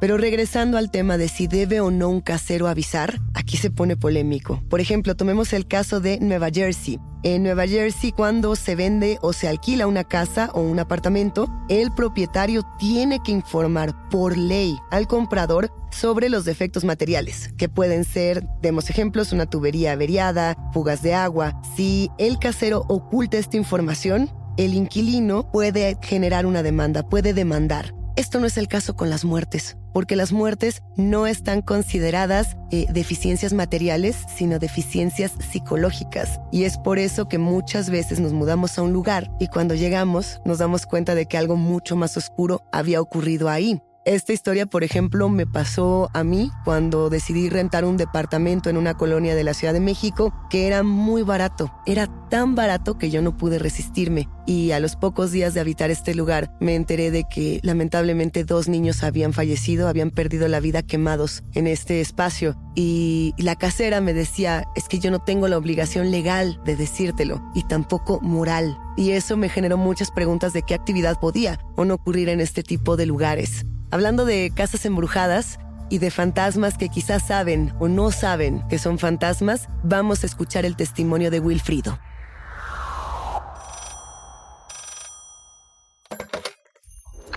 Pero 0.00 0.16
regresando 0.16 0.78
al 0.78 0.90
tema 0.90 1.18
de 1.18 1.28
si 1.28 1.46
debe 1.46 1.80
o 1.80 1.90
no 1.90 2.08
un 2.08 2.20
casero 2.20 2.68
avisar, 2.68 3.18
aquí 3.34 3.56
se 3.56 3.70
pone 3.70 3.96
polémico. 3.96 4.62
Por 4.68 4.80
ejemplo, 4.80 5.16
tomemos 5.16 5.52
el 5.52 5.66
caso 5.66 6.00
de 6.00 6.20
Nueva 6.20 6.50
Jersey. 6.52 7.00
En 7.24 7.42
Nueva 7.42 7.66
Jersey, 7.66 8.12
cuando 8.12 8.54
se 8.54 8.76
vende 8.76 9.18
o 9.22 9.32
se 9.32 9.48
alquila 9.48 9.88
una 9.88 10.04
casa 10.04 10.50
o 10.54 10.60
un 10.60 10.78
apartamento, 10.78 11.48
el 11.68 11.90
propietario 11.90 12.62
tiene 12.78 13.20
que 13.24 13.32
informar 13.32 14.08
por 14.08 14.36
ley 14.36 14.78
al 14.92 15.08
comprador 15.08 15.72
sobre 15.90 16.28
los 16.28 16.44
defectos 16.44 16.84
materiales, 16.84 17.52
que 17.56 17.68
pueden 17.68 18.04
ser, 18.04 18.46
demos 18.62 18.90
ejemplos, 18.90 19.32
una 19.32 19.46
tubería 19.46 19.92
averiada, 19.92 20.56
fugas 20.72 21.02
de 21.02 21.14
agua. 21.14 21.60
Si 21.76 22.08
el 22.18 22.38
casero 22.38 22.84
oculta 22.88 23.36
esta 23.36 23.56
información, 23.56 24.30
el 24.56 24.74
inquilino 24.74 25.50
puede 25.50 25.96
generar 26.02 26.46
una 26.46 26.62
demanda, 26.62 27.08
puede 27.08 27.34
demandar. 27.34 27.97
Esto 28.18 28.40
no 28.40 28.46
es 28.48 28.58
el 28.58 28.66
caso 28.66 28.96
con 28.96 29.10
las 29.10 29.24
muertes, 29.24 29.76
porque 29.92 30.16
las 30.16 30.32
muertes 30.32 30.82
no 30.96 31.28
están 31.28 31.62
consideradas 31.62 32.56
eh, 32.72 32.86
deficiencias 32.90 33.52
materiales, 33.52 34.24
sino 34.34 34.58
deficiencias 34.58 35.34
psicológicas. 35.52 36.40
Y 36.50 36.64
es 36.64 36.78
por 36.78 36.98
eso 36.98 37.28
que 37.28 37.38
muchas 37.38 37.90
veces 37.90 38.18
nos 38.18 38.32
mudamos 38.32 38.76
a 38.76 38.82
un 38.82 38.92
lugar 38.92 39.30
y 39.38 39.46
cuando 39.46 39.76
llegamos 39.76 40.40
nos 40.44 40.58
damos 40.58 40.84
cuenta 40.84 41.14
de 41.14 41.26
que 41.26 41.38
algo 41.38 41.54
mucho 41.54 41.94
más 41.94 42.16
oscuro 42.16 42.64
había 42.72 43.00
ocurrido 43.00 43.48
ahí. 43.48 43.80
Esta 44.08 44.32
historia, 44.32 44.64
por 44.64 44.84
ejemplo, 44.84 45.28
me 45.28 45.46
pasó 45.46 46.08
a 46.14 46.24
mí 46.24 46.50
cuando 46.64 47.10
decidí 47.10 47.50
rentar 47.50 47.84
un 47.84 47.98
departamento 47.98 48.70
en 48.70 48.78
una 48.78 48.94
colonia 48.94 49.34
de 49.34 49.44
la 49.44 49.52
Ciudad 49.52 49.74
de 49.74 49.80
México 49.80 50.32
que 50.48 50.66
era 50.66 50.82
muy 50.82 51.20
barato. 51.20 51.70
Era 51.84 52.06
tan 52.30 52.54
barato 52.54 52.96
que 52.96 53.10
yo 53.10 53.20
no 53.20 53.36
pude 53.36 53.58
resistirme. 53.58 54.26
Y 54.46 54.70
a 54.70 54.80
los 54.80 54.96
pocos 54.96 55.30
días 55.30 55.52
de 55.52 55.60
habitar 55.60 55.90
este 55.90 56.14
lugar 56.14 56.50
me 56.58 56.74
enteré 56.74 57.10
de 57.10 57.24
que 57.24 57.60
lamentablemente 57.62 58.44
dos 58.44 58.66
niños 58.66 59.02
habían 59.02 59.34
fallecido, 59.34 59.88
habían 59.88 60.10
perdido 60.10 60.48
la 60.48 60.60
vida 60.60 60.82
quemados 60.82 61.42
en 61.52 61.66
este 61.66 62.00
espacio. 62.00 62.56
Y 62.74 63.34
la 63.36 63.56
casera 63.56 64.00
me 64.00 64.14
decía, 64.14 64.64
es 64.74 64.88
que 64.88 65.00
yo 65.00 65.10
no 65.10 65.18
tengo 65.18 65.48
la 65.48 65.58
obligación 65.58 66.10
legal 66.10 66.58
de 66.64 66.76
decírtelo 66.76 67.42
y 67.54 67.64
tampoco 67.64 68.22
moral. 68.22 68.78
Y 68.96 69.10
eso 69.10 69.36
me 69.36 69.50
generó 69.50 69.76
muchas 69.76 70.10
preguntas 70.10 70.54
de 70.54 70.62
qué 70.62 70.72
actividad 70.72 71.20
podía 71.20 71.60
o 71.76 71.84
no 71.84 71.92
ocurrir 71.92 72.30
en 72.30 72.40
este 72.40 72.62
tipo 72.62 72.96
de 72.96 73.04
lugares. 73.04 73.66
Hablando 73.90 74.26
de 74.26 74.52
casas 74.54 74.84
embrujadas 74.84 75.58
y 75.88 75.96
de 75.96 76.10
fantasmas 76.10 76.76
que 76.76 76.90
quizás 76.90 77.26
saben 77.26 77.72
o 77.78 77.88
no 77.88 78.10
saben 78.10 78.62
que 78.68 78.78
son 78.78 78.98
fantasmas, 78.98 79.68
vamos 79.82 80.22
a 80.22 80.26
escuchar 80.26 80.66
el 80.66 80.76
testimonio 80.76 81.30
de 81.30 81.40
Wilfrido. 81.40 81.98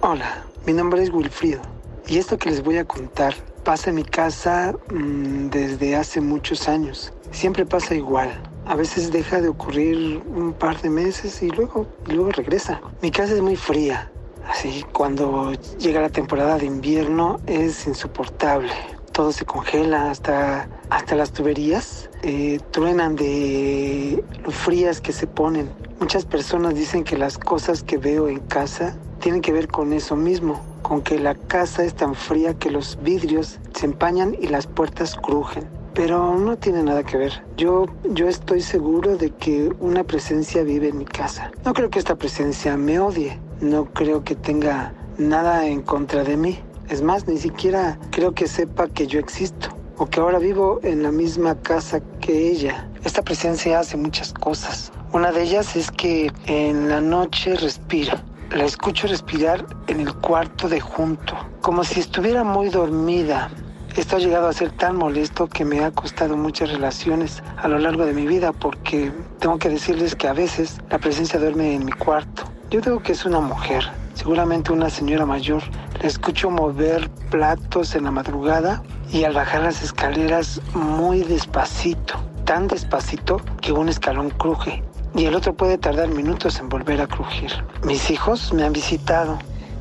Hola, 0.02 0.44
mi 0.66 0.74
nombre 0.74 1.02
es 1.02 1.10
Wilfrido 1.10 1.62
y 2.06 2.18
esto 2.18 2.38
que 2.38 2.50
les 2.50 2.62
voy 2.62 2.80
a 2.80 2.84
contar 2.84 3.34
pasa 3.64 3.92
en 3.92 3.96
mi 3.96 4.04
casa 4.04 4.74
mmm, 4.90 5.48
desde 5.48 5.96
hace 5.96 6.20
muchos 6.20 6.68
años. 6.68 7.14
Siempre 7.32 7.66
pasa 7.66 7.96
igual. 7.96 8.30
A 8.66 8.76
veces 8.76 9.10
deja 9.10 9.40
de 9.40 9.48
ocurrir 9.48 10.22
un 10.28 10.52
par 10.52 10.82
de 10.82 10.90
meses 10.90 11.42
y 11.42 11.50
luego, 11.50 11.88
y 12.08 12.12
luego 12.12 12.32
regresa. 12.32 12.82
Mi 13.02 13.10
casa 13.10 13.34
es 13.34 13.42
muy 13.42 13.56
fría, 13.56 14.12
Así, 14.48 14.86
cuando 14.92 15.54
llega 15.80 16.02
la 16.02 16.10
temporada 16.10 16.58
de 16.58 16.66
invierno 16.66 17.40
es 17.48 17.88
insoportable. 17.88 18.72
Todo 19.12 19.32
se 19.32 19.46
congela, 19.46 20.10
hasta, 20.10 20.70
hasta 20.90 21.16
las 21.16 21.32
tuberías 21.32 22.10
eh, 22.24 22.60
truenan 22.72 23.16
de 23.16 24.24
lo 24.44 24.52
frías 24.52 25.02
que 25.02 25.12
se 25.12 25.28
ponen. 25.28 25.70
Muchas 26.00 26.26
personas 26.26 26.76
dicen 26.76 27.04
que 27.04 27.18
las 27.18 27.38
cosas 27.38 27.84
que 27.84 27.98
veo 27.98 28.28
en 28.28 28.40
casa 28.40 28.98
tienen 29.20 29.42
que 29.42 29.52
ver 29.52 29.68
con 29.68 29.94
eso 29.94 30.16
mismo, 30.16 30.62
con 30.82 31.02
que 31.02 31.20
la 31.20 31.36
casa 31.36 31.84
es 31.84 31.94
tan 31.94 32.16
fría 32.16 32.54
que 32.54 32.72
los 32.72 32.98
vidrios 33.02 33.60
se 33.74 33.86
empañan 33.86 34.36
y 34.40 34.48
las 34.48 34.66
puertas 34.66 35.16
crujen. 35.16 35.70
Pero 35.94 36.38
no 36.38 36.58
tiene 36.58 36.84
nada 36.84 37.04
que 37.04 37.18
ver. 37.18 37.44
Yo, 37.58 37.86
yo 38.12 38.28
estoy 38.28 38.62
seguro 38.62 39.18
de 39.18 39.32
que 39.32 39.70
una 39.80 40.04
presencia 40.06 40.64
vive 40.64 40.88
en 40.88 40.98
mi 40.98 41.06
casa. 41.06 41.52
No 41.66 41.74
creo 41.74 41.90
que 41.90 42.00
esta 42.00 42.16
presencia 42.16 42.78
me 42.78 43.00
odie 43.00 43.38
no 43.62 43.86
creo 43.86 44.24
que 44.24 44.36
tenga 44.36 44.94
nada 45.18 45.68
en 45.68 45.82
contra 45.82 46.24
de 46.24 46.36
mí. 46.36 46.60
Es 46.90 47.02
más, 47.02 47.28
ni 47.28 47.38
siquiera 47.38 47.98
creo 48.10 48.34
que 48.34 48.48
sepa 48.48 48.88
que 48.88 49.08
yo 49.08 49.20
existo 49.20 49.70
o 49.98 50.08
que 50.08 50.20
ahora 50.20 50.40
vivo 50.40 50.80
en 50.84 51.04
la 51.04 51.12
misma 51.12 51.56
casa 51.62 52.02
que 52.20 52.50
ella. 52.50 52.90
Esta 53.04 53.22
presencia 53.22 53.80
hace 53.80 53.98
muchas 53.98 54.34
cosas. 54.34 54.92
Una 55.14 55.32
de 55.32 55.44
ellas 55.44 55.76
es 55.76 55.92
que 55.92 56.32
en 56.48 56.90
la 56.90 57.02
noche 57.02 57.56
respira. 57.56 58.24
La 58.50 58.66
escucho 58.66 59.08
respirar 59.08 59.66
en 59.88 60.02
el 60.02 60.14
cuarto 60.16 60.68
de 60.68 60.82
junto, 60.82 61.38
como 61.62 61.84
si 61.84 62.00
estuviera 62.00 62.44
muy 62.44 62.70
dormida. 62.70 63.50
Esto 63.96 64.16
ha 64.16 64.20
llegado 64.20 64.48
a 64.48 64.54
ser 64.54 64.72
tan 64.72 64.98
molesto 64.98 65.48
que 65.48 65.64
me 65.64 65.84
ha 65.84 65.92
costado 65.92 66.36
muchas 66.36 66.72
relaciones 66.72 67.44
a 67.58 67.68
lo 67.68 67.78
largo 67.78 68.06
de 68.06 68.14
mi 68.14 68.26
vida 68.26 68.52
porque 68.52 69.12
tengo 69.40 69.58
que 69.58 69.70
decirles 69.70 70.16
que 70.16 70.28
a 70.28 70.34
veces 70.34 70.78
la 70.90 70.98
presencia 70.98 71.40
duerme 71.40 71.76
en 71.76 71.86
mi 71.86 71.92
cuarto 71.92 72.51
yo 72.72 72.80
digo 72.80 73.04
que 73.04 73.12
es 73.12 73.26
una 73.26 73.42
mujer, 73.42 73.84
seguramente 74.14 74.72
una 74.72 74.90
señora 74.90 75.26
mayor. 75.26 75.62
La 76.02 76.08
escucho 76.08 76.50
mover 76.50 77.10
platos 77.30 77.96
en 77.96 78.06
la 78.06 78.12
madrugada 78.12 78.82
y 79.12 79.26
al 79.26 79.34
bajar 79.34 79.64
las 79.64 79.84
escaleras 79.84 80.62
muy 80.74 81.24
despacito, 81.24 82.16
tan 82.46 82.70
despacito 82.70 83.42
que 83.60 83.74
un 83.74 83.90
escalón 83.90 84.30
cruje 84.30 84.82
y 85.14 85.26
el 85.26 85.36
otro 85.36 85.54
puede 85.54 85.78
tardar 85.78 86.08
minutos 86.08 86.62
en 86.62 86.70
volver 86.70 87.02
a 87.02 87.08
crujir. 87.08 87.52
Mis 87.84 88.10
hijos 88.10 88.54
me 88.54 88.64
han 88.64 88.72
visitado 88.72 89.38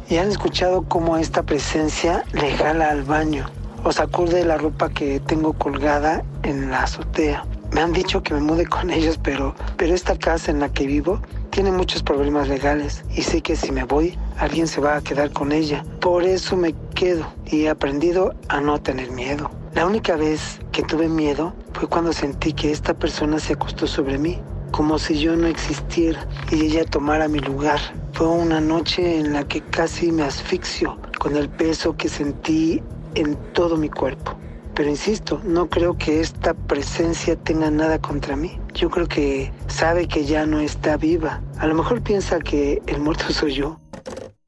y 0.08 0.16
han 0.16 0.28
escuchado 0.28 0.82
cómo 0.82 1.16
esta 1.16 1.44
presencia 1.44 2.24
le 2.32 2.50
jala 2.56 2.90
al 2.90 3.04
baño 3.04 3.46
o 3.84 3.92
sacude 3.92 4.44
la 4.44 4.58
ropa 4.58 4.88
que 4.88 5.20
tengo 5.20 5.52
colgada 5.52 6.24
en 6.42 6.72
la 6.72 6.82
azotea. 6.82 7.44
Me 7.70 7.82
han 7.82 7.92
dicho 7.92 8.20
que 8.24 8.34
me 8.34 8.40
mude 8.40 8.66
con 8.66 8.90
ellos, 8.90 9.16
pero, 9.22 9.54
pero 9.76 9.94
esta 9.94 10.18
casa 10.18 10.50
en 10.50 10.58
la 10.58 10.70
que 10.70 10.88
vivo 10.88 11.20
tiene 11.50 11.72
muchos 11.72 12.02
problemas 12.02 12.48
legales 12.48 13.04
y 13.14 13.22
sé 13.22 13.42
que 13.42 13.56
si 13.56 13.72
me 13.72 13.84
voy, 13.84 14.16
alguien 14.38 14.66
se 14.66 14.80
va 14.80 14.96
a 14.96 15.02
quedar 15.02 15.30
con 15.32 15.52
ella. 15.52 15.84
Por 16.00 16.22
eso 16.24 16.56
me 16.56 16.74
quedo 16.94 17.26
y 17.46 17.62
he 17.62 17.68
aprendido 17.68 18.34
a 18.48 18.60
no 18.60 18.80
tener 18.80 19.10
miedo. 19.10 19.50
La 19.74 19.86
única 19.86 20.16
vez 20.16 20.60
que 20.72 20.82
tuve 20.82 21.08
miedo 21.08 21.52
fue 21.72 21.88
cuando 21.88 22.12
sentí 22.12 22.52
que 22.52 22.70
esta 22.70 22.94
persona 22.94 23.38
se 23.38 23.54
acostó 23.54 23.86
sobre 23.86 24.18
mí, 24.18 24.38
como 24.70 24.98
si 24.98 25.18
yo 25.18 25.36
no 25.36 25.46
existiera 25.46 26.26
y 26.50 26.66
ella 26.66 26.84
tomara 26.84 27.28
mi 27.28 27.40
lugar. 27.40 27.80
Fue 28.12 28.28
una 28.28 28.60
noche 28.60 29.18
en 29.18 29.32
la 29.32 29.44
que 29.46 29.60
casi 29.60 30.12
me 30.12 30.22
asfixio 30.22 30.98
con 31.18 31.36
el 31.36 31.48
peso 31.48 31.96
que 31.96 32.08
sentí 32.08 32.82
en 33.14 33.36
todo 33.52 33.76
mi 33.76 33.88
cuerpo. 33.88 34.36
Pero 34.80 34.88
insisto, 34.88 35.42
no 35.44 35.68
creo 35.68 35.98
que 35.98 36.22
esta 36.22 36.54
presencia 36.54 37.36
tenga 37.36 37.70
nada 37.70 38.00
contra 38.00 38.34
mí. 38.34 38.58
Yo 38.72 38.88
creo 38.88 39.06
que 39.06 39.52
sabe 39.66 40.08
que 40.08 40.24
ya 40.24 40.46
no 40.46 40.58
está 40.58 40.96
viva. 40.96 41.42
A 41.58 41.66
lo 41.66 41.74
mejor 41.74 42.00
piensa 42.00 42.38
que 42.38 42.80
el 42.86 42.98
muerto 42.98 43.24
soy 43.30 43.52
yo. 43.52 43.78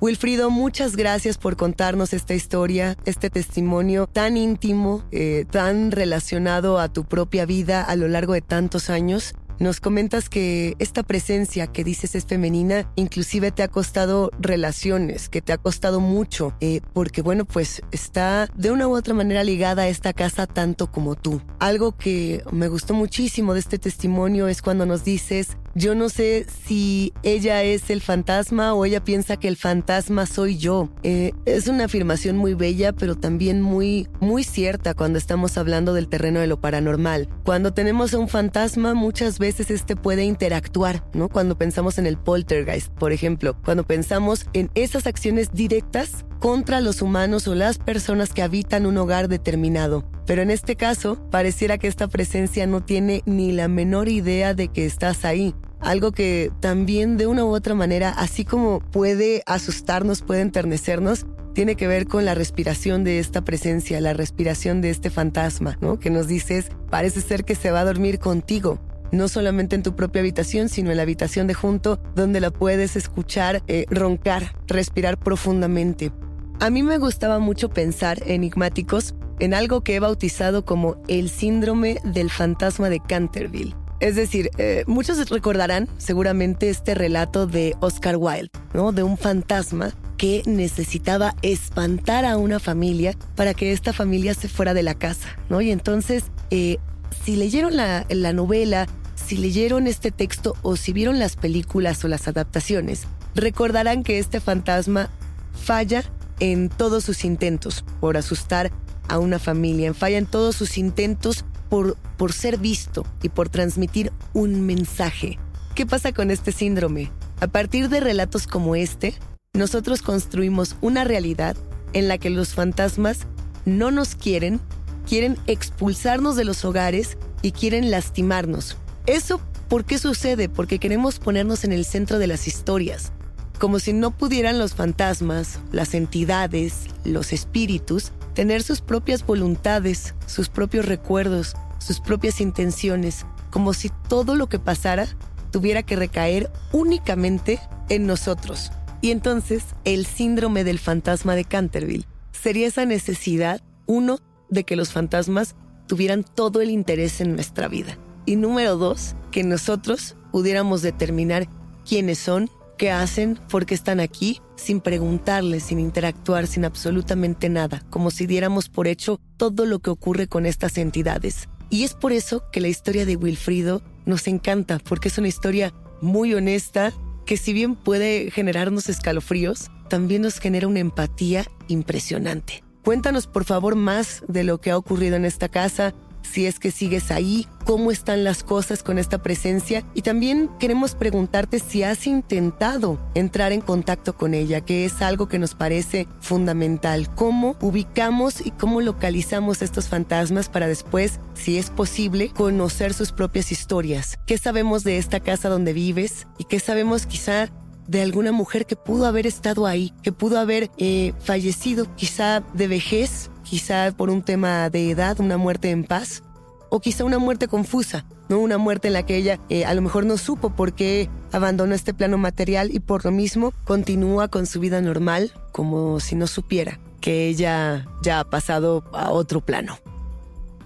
Wilfrido, 0.01 0.49
muchas 0.49 0.97
gracias 0.97 1.37
por 1.37 1.57
contarnos 1.57 2.15
esta 2.15 2.33
historia, 2.33 2.97
este 3.05 3.29
testimonio 3.29 4.07
tan 4.07 4.39
íntimo, 4.39 5.05
eh, 5.13 5.45
tan 5.51 5.91
relacionado 5.91 6.81
a 6.81 6.89
tu 6.89 7.05
propia 7.05 7.45
vida 7.45 7.83
a 7.83 7.95
lo 7.95 8.09
largo 8.09 8.33
de 8.33 8.41
tantos 8.41 8.89
años. 8.89 9.35
Nos 9.63 9.79
comentas 9.79 10.29
que 10.29 10.75
esta 10.81 11.05
presencia 11.05 11.69
que 11.69 11.85
dices 11.85 12.17
es 12.17 12.27
femenina, 12.27 12.91
inclusive 12.97 13.53
te 13.53 13.63
ha 13.63 13.69
costado 13.69 14.33
relaciones, 14.41 15.29
que 15.29 15.41
te 15.41 15.53
ha 15.53 15.57
costado 15.57 16.01
mucho, 16.01 16.53
eh, 16.59 16.81
porque 16.93 17.23
bueno, 17.23 17.45
pues 17.45 17.81
está 17.93 18.49
de 18.57 18.73
una 18.73 18.89
u 18.89 18.97
otra 18.97 19.15
manera 19.15 19.45
ligada 19.45 19.83
a 19.83 19.89
esta 19.89 20.15
casa 20.15 20.49
tanto 20.49 20.91
como 20.91 21.15
tú. 21.15 21.41
Algo 21.61 21.97
que 21.97 22.43
me 22.51 22.67
gustó 22.67 22.93
muchísimo 22.93 23.55
de 23.55 23.61
este 23.61 23.79
testimonio 23.79 24.49
es 24.49 24.63
cuando 24.63 24.85
nos 24.85 25.05
dices 25.05 25.57
yo 25.75 25.95
no 25.95 26.11
sé 26.11 26.45
si 26.67 27.15
ella 27.23 27.63
es 27.63 27.89
el 27.89 28.03
fantasma 28.03 28.75
o 28.75 28.85
ella 28.85 29.03
piensa 29.05 29.39
que 29.39 29.49
el 29.49 29.57
fantasma 29.57 30.27
soy 30.27 30.59
yo. 30.59 30.91
Eh, 31.03 31.33
es 31.47 31.67
una 31.67 31.85
afirmación 31.85 32.37
muy 32.37 32.53
bella, 32.53 32.93
pero 32.93 33.15
también 33.17 33.63
muy, 33.63 34.07
muy 34.21 34.45
cierta 34.45 34.93
cuando 34.93 35.19
estamos 35.19 35.57
hablando 35.57 35.95
del 35.95 36.09
terreno 36.09 36.41
de 36.41 36.47
lo 36.47 36.61
paranormal. 36.61 37.29
Cuando 37.43 37.73
tenemos 37.73 38.13
a 38.13 38.19
un 38.19 38.29
fantasma, 38.29 38.93
muchas 38.93 39.39
veces 39.39 39.52
este 39.61 39.97
puede 39.97 40.25
interactuar, 40.25 41.05
¿no? 41.15 41.29
Cuando 41.29 41.57
pensamos 41.57 41.99
en 41.99 42.07
el 42.07 42.17
poltergeist, 42.17 42.93
por 42.93 43.13
ejemplo, 43.13 43.57
cuando 43.65 43.85
pensamos 43.85 44.47
en 44.53 44.71
esas 44.75 45.07
acciones 45.07 45.53
directas 45.53 46.25
contra 46.41 46.81
los 46.81 47.03
humanos 47.03 47.47
o 47.47 47.55
las 47.55 47.79
personas 47.79 48.33
que 48.33 48.43
habitan 48.43 48.87
un 48.87 48.99
hogar 48.99 49.29
determinado. 49.29 50.05
Pero 50.27 50.43
en 50.43 50.51
este 50.51 50.77
caso, 50.77 51.19
pareciera 51.31 51.79
que 51.79 51.89
esta 51.89 52.09
presencia 52.09 52.67
no 52.67 52.85
tiene 52.85 53.23
ni 53.27 53.53
la 53.53 53.69
menor 53.69 54.09
idea 54.09 54.55
de 54.55 54.69
que 54.69 54.85
estás 54.87 55.25
ahí. 55.25 55.55
Algo 55.81 56.13
que 56.13 56.51
también 56.61 57.17
de 57.17 57.27
una 57.27 57.45
u 57.45 57.55
otra 57.55 57.75
manera, 57.75 58.11
así 58.11 58.45
como 58.45 58.81
puede 58.81 59.43
asustarnos, 59.47 60.23
puede 60.23 60.41
enternecernos, 60.41 61.27
tiene 61.55 61.77
que 61.77 61.87
ver 61.87 62.07
con 62.07 62.25
la 62.25 62.35
respiración 62.35 63.05
de 63.05 63.19
esta 63.19 63.43
presencia, 63.43 64.01
la 64.01 64.15
respiración 64.15 64.81
de 64.81 64.91
este 64.91 65.11
fantasma, 65.11 65.77
¿no? 65.81 65.99
Que 65.99 66.11
nos 66.11 66.27
dices, 66.27 66.71
parece 66.91 67.21
ser 67.21 67.45
que 67.45 67.55
se 67.55 67.71
va 67.71 67.81
a 67.81 67.85
dormir 67.85 68.19
contigo. 68.19 68.81
No 69.13 69.29
solamente 69.29 69.77
en 69.77 69.83
tu 69.83 69.95
propia 69.95 70.21
habitación, 70.21 70.69
sino 70.69 70.91
en 70.91 70.97
la 70.97 71.05
habitación 71.05 71.47
de 71.47 71.55
junto, 71.55 72.03
donde 72.17 72.41
la 72.41 72.51
puedes 72.51 72.97
escuchar 72.97 73.63
eh, 73.69 73.85
roncar, 73.91 74.57
respirar 74.67 75.19
profundamente. 75.19 76.13
A 76.61 76.71
mí 76.71 76.83
me 76.83 76.99
gustaba 76.99 77.39
mucho 77.39 77.69
pensar, 77.69 78.23
enigmáticos, 78.27 79.15
en 79.39 79.55
algo 79.55 79.83
que 79.83 79.97
he 79.97 80.01
bautizado 80.01 80.65
como 80.65 80.97
el 81.09 81.29
síndrome 81.29 81.99
del 82.05 82.31
fantasma 82.31 82.89
de 82.89 83.01
Canterville. 83.01 83.75
Es 84.01 84.17
decir, 84.17 84.51
eh, 84.59 84.83
muchos 84.87 85.31
recordarán 85.31 85.89
seguramente 85.97 86.69
este 86.69 86.95
relato 86.95 87.47
de 87.47 87.77
Oscar 87.81 88.17
Wilde, 88.17 88.51
¿no? 88.75 88.91
De 88.91 89.05
un 89.05 89.17
fantasma 89.17 89.93
que 90.17 90.43
necesitaba 90.47 91.35
espantar 91.43 92.25
a 92.25 92.37
una 92.37 92.61
familia 92.61 93.17
para 93.37 93.55
que 93.55 93.73
esta 93.73 93.93
familia 93.93 94.35
se 94.35 94.49
fuera 94.49 94.75
de 94.75 94.83
la 94.83 94.95
casa, 94.95 95.29
¿no? 95.49 95.61
Y 95.61 95.71
entonces, 95.71 96.25
eh, 96.51 96.79
si 97.25 97.37
leyeron 97.37 97.77
la, 97.77 98.07
la 98.09 98.33
novela, 98.33 98.87
si 99.33 99.39
leyeron 99.39 99.87
este 99.87 100.11
texto 100.11 100.55
o 100.61 100.77
si 100.77 100.93
vieron 100.93 101.19
las 101.19 101.37
películas 101.37 102.05
o 102.05 102.09
las 102.09 102.29
adaptaciones, 102.29 103.05
recordarán 103.35 104.03
que 104.03 104.19
este 104.19 104.41
fantasma 104.41 105.09
falla 105.55 106.05
en 106.39 106.69
todos 106.69 107.05
sus 107.05 107.25
intentos 107.25 107.83
por 107.99 108.19
asustar 108.19 108.71
a 109.09 109.19
una 109.19 109.39
familia, 109.39 109.95
falla 109.95 110.19
en 110.19 110.27
todos 110.27 110.55
sus 110.55 110.77
intentos 110.77 111.47
por, 111.71 111.97
por 112.19 112.35
ser 112.35 112.59
visto 112.59 113.07
y 113.23 113.31
por 113.31 113.49
transmitir 113.49 114.13
un 114.35 114.67
mensaje. 114.67 115.39
¿Qué 115.75 115.87
pasa 115.87 116.13
con 116.13 116.31
este 116.31 116.53
síndrome? 116.53 117.11
A 117.41 117.47
partir 117.47 117.89
de 117.89 118.01
relatos 118.01 118.47
como 118.47 118.77
este, 118.77 119.15
nosotros 119.55 120.03
construimos 120.03 120.77
una 120.83 121.05
realidad 121.05 121.57
en 121.95 122.07
la 122.07 122.19
que 122.19 122.29
los 122.29 122.53
fantasmas 122.53 123.21
no 123.65 123.93
nos 123.93 124.15
quieren, 124.15 124.61
quieren 125.09 125.39
expulsarnos 125.47 126.37
de 126.37 126.45
los 126.45 126.67
hogares 126.67 127.17
y 127.41 127.53
quieren 127.53 127.91
lastimarnos. 127.91 128.77
¿Eso 129.07 129.41
por 129.69 129.85
qué 129.85 129.99
sucede? 129.99 130.49
Porque 130.49 130.79
queremos 130.79 131.19
ponernos 131.19 131.65
en 131.65 131.73
el 131.73 131.85
centro 131.85 132.19
de 132.19 132.29
las 132.29 132.47
historias, 132.47 133.13
como 133.59 133.81
si 133.81 133.93
no 133.93 134.11
pudieran 134.13 134.59
los 134.59 134.75
fantasmas, 134.75 135.59
las 135.73 135.95
entidades, 135.95 136.87
los 137.05 137.33
espíritus, 137.33 138.13
tener 138.35 138.63
sus 138.63 138.81
propias 138.81 139.27
voluntades, 139.27 140.15
sus 140.27 140.49
propios 140.49 140.87
recuerdos, 140.87 141.55
sus 141.79 142.01
propias 142.01 142.41
intenciones, 142.41 143.27
como 143.51 143.75
si 143.75 143.91
todo 144.09 144.37
lo 144.37 144.49
que 144.49 144.61
pasara 144.61 145.09
tuviera 145.51 145.83
que 145.83 145.97
recaer 145.97 146.51
únicamente 146.73 147.59
en 147.89 148.07
nosotros. 148.07 148.71
Y 149.01 149.11
entonces 149.11 149.65
el 149.85 150.07
síndrome 150.07 150.63
del 150.63 150.79
fantasma 150.79 151.35
de 151.35 151.45
Canterville 151.45 152.07
sería 152.31 152.69
esa 152.69 152.85
necesidad, 152.87 153.61
uno, 153.87 154.19
de 154.49 154.65
que 154.65 154.77
los 154.77 154.93
fantasmas 154.93 155.57
tuvieran 155.89 156.23
todo 156.23 156.61
el 156.61 156.71
interés 156.71 157.21
en 157.21 157.35
nuestra 157.35 157.67
vida. 157.69 157.99
Y 158.25 158.37
número 158.37 158.77
dos, 158.77 159.15
que 159.31 159.43
nosotros 159.45 160.17
pudiéramos 160.31 160.83
determinar 160.83 161.49
quiénes 161.89 162.19
son, 162.19 162.49
qué 162.79 162.91
hacen, 162.91 163.39
por 163.49 163.67
qué 163.67 163.75
están 163.75 164.01
aquí, 164.01 164.41
sin 164.57 164.81
preguntarles, 164.81 165.65
sin 165.65 165.79
interactuar, 165.79 166.47
sin 166.47 166.65
absolutamente 166.65 167.49
nada, 167.49 167.83
como 167.91 168.11
si 168.11 168.27
diéramos 168.27 168.69
por 168.69 168.87
hecho 168.87 169.21
todo 169.37 169.67
lo 169.67 169.81
que 169.81 169.91
ocurre 169.91 170.29
con 170.29 170.47
estas 170.47 170.79
entidades. 170.79 171.49
Y 171.71 171.85
es 171.85 171.95
por 171.95 172.13
eso 172.13 172.45
que 172.53 172.61
la 172.61 172.69
historia 172.69 173.07
de 173.07 173.17
Wilfrido 173.17 173.83
nos 174.05 174.27
encanta, 174.29 174.79
porque 174.79 175.09
es 175.09 175.19
una 175.19 175.29
historia 175.29 175.73
muy 176.01 176.35
honesta, 176.35 176.93
que 177.25 177.37
si 177.37 177.53
bien 177.53 177.77
puede 177.77 178.31
generarnos 178.31 178.89
escalofríos, 178.89 179.71
también 179.89 180.23
nos 180.23 180.39
genera 180.39 180.69
una 180.69 180.81
empatía 180.81 181.47
impresionante. 181.69 182.63
Cuéntanos 182.85 183.27
por 183.27 183.45
favor 183.45 183.77
más 183.77 184.25
de 184.27 184.43
lo 184.43 184.61
que 184.61 184.71
ha 184.71 184.77
ocurrido 184.77 185.17
en 185.17 185.25
esta 185.25 185.49
casa, 185.49 185.95
si 186.23 186.47
es 186.47 186.59
que 186.59 186.71
sigues 186.71 187.11
ahí, 187.11 187.47
cómo 187.65 187.91
están 187.91 188.25
las 188.25 188.43
cosas 188.43 188.83
con 188.83 188.99
esta 188.99 189.23
presencia 189.23 189.85
y 189.95 190.03
también 190.03 190.51
queremos 190.59 190.95
preguntarte 190.95 191.59
si 191.59 191.83
has 191.83 192.07
intentado 192.07 192.99
entrar 193.15 193.53
en 193.53 193.61
contacto 193.61 194.17
con 194.17 194.35
ella, 194.35 194.61
que 194.61 194.85
es 194.85 195.03
algo 195.03 195.29
que 195.29 195.39
nos 195.39 195.55
parece 195.55 196.09
fundamental. 196.21 197.13
¿Cómo 197.15 197.57
ubicamos 197.61 198.45
y 198.45 198.51
cómo 198.51 198.81
localizamos 198.81 199.63
estos 199.63 199.89
fantasmas 199.89 200.49
para 200.49 200.67
después, 200.67 201.21
si 201.35 201.59
es 201.59 201.71
posible, 201.71 202.31
conocer 202.31 202.95
sus 202.95 203.13
propias 203.13 203.53
historias? 203.53 204.19
¿Qué 204.27 204.39
sabemos 204.39 204.85
de 204.85 204.99
esta 204.99 205.21
casa 205.21 205.49
donde 205.49 205.73
vives 205.73 206.27
y 206.39 206.45
qué 206.45 206.61
sabemos 206.61 207.07
quizá 207.07 207.51
de 207.89 208.03
alguna 208.03 208.33
mujer 208.33 208.67
que 208.67 208.77
pudo 208.77 209.07
haber 209.07 209.27
estado 209.27 209.67
ahí, 209.67 209.93
que 210.03 210.13
pudo 210.13 210.39
haber 210.39 210.71
eh, 210.79 211.13
fallecido 211.21 211.87
quizá 211.97 212.41
de 212.55 212.69
vejez 212.69 213.31
quizá 213.53 213.93
por 213.95 214.09
un 214.09 214.23
tema 214.23 214.71
de 214.71 214.89
edad, 214.89 215.21
una 215.21 215.37
muerte 215.37 215.69
en 215.69 215.85
paz, 215.85 216.23
o 216.71 216.81
quizá 216.81 217.05
una 217.05 217.19
muerte 217.19 217.49
confusa, 217.49 218.07
¿no? 218.31 218.39
Una 218.39 218.57
muerte 218.57 218.89
en 218.89 218.95
la 218.95 219.05
que 219.05 219.15
ella 219.15 219.41
eh, 219.51 219.67
a 219.67 219.75
lo 219.75 219.83
mejor 219.83 220.07
no 220.07 220.17
supo 220.17 220.57
por 220.57 220.73
qué 220.73 221.11
abandonó 221.33 221.75
este 221.75 221.93
plano 221.93 222.17
material 222.17 222.75
y 222.75 222.81
por 222.81 223.05
lo 223.05 223.11
mismo 223.11 223.53
continúa 223.65 224.29
con 224.29 224.47
su 224.47 224.59
vida 224.59 224.81
normal 224.81 225.33
como 225.53 226.01
si 226.01 226.15
no 226.15 226.29
supiera 226.29 226.81
que 227.03 227.29
ella 227.29 227.87
ya 228.03 228.21
ha 228.21 228.25
pasado 228.25 228.85
a 228.95 229.11
otro 229.11 229.43
plano. 229.43 229.77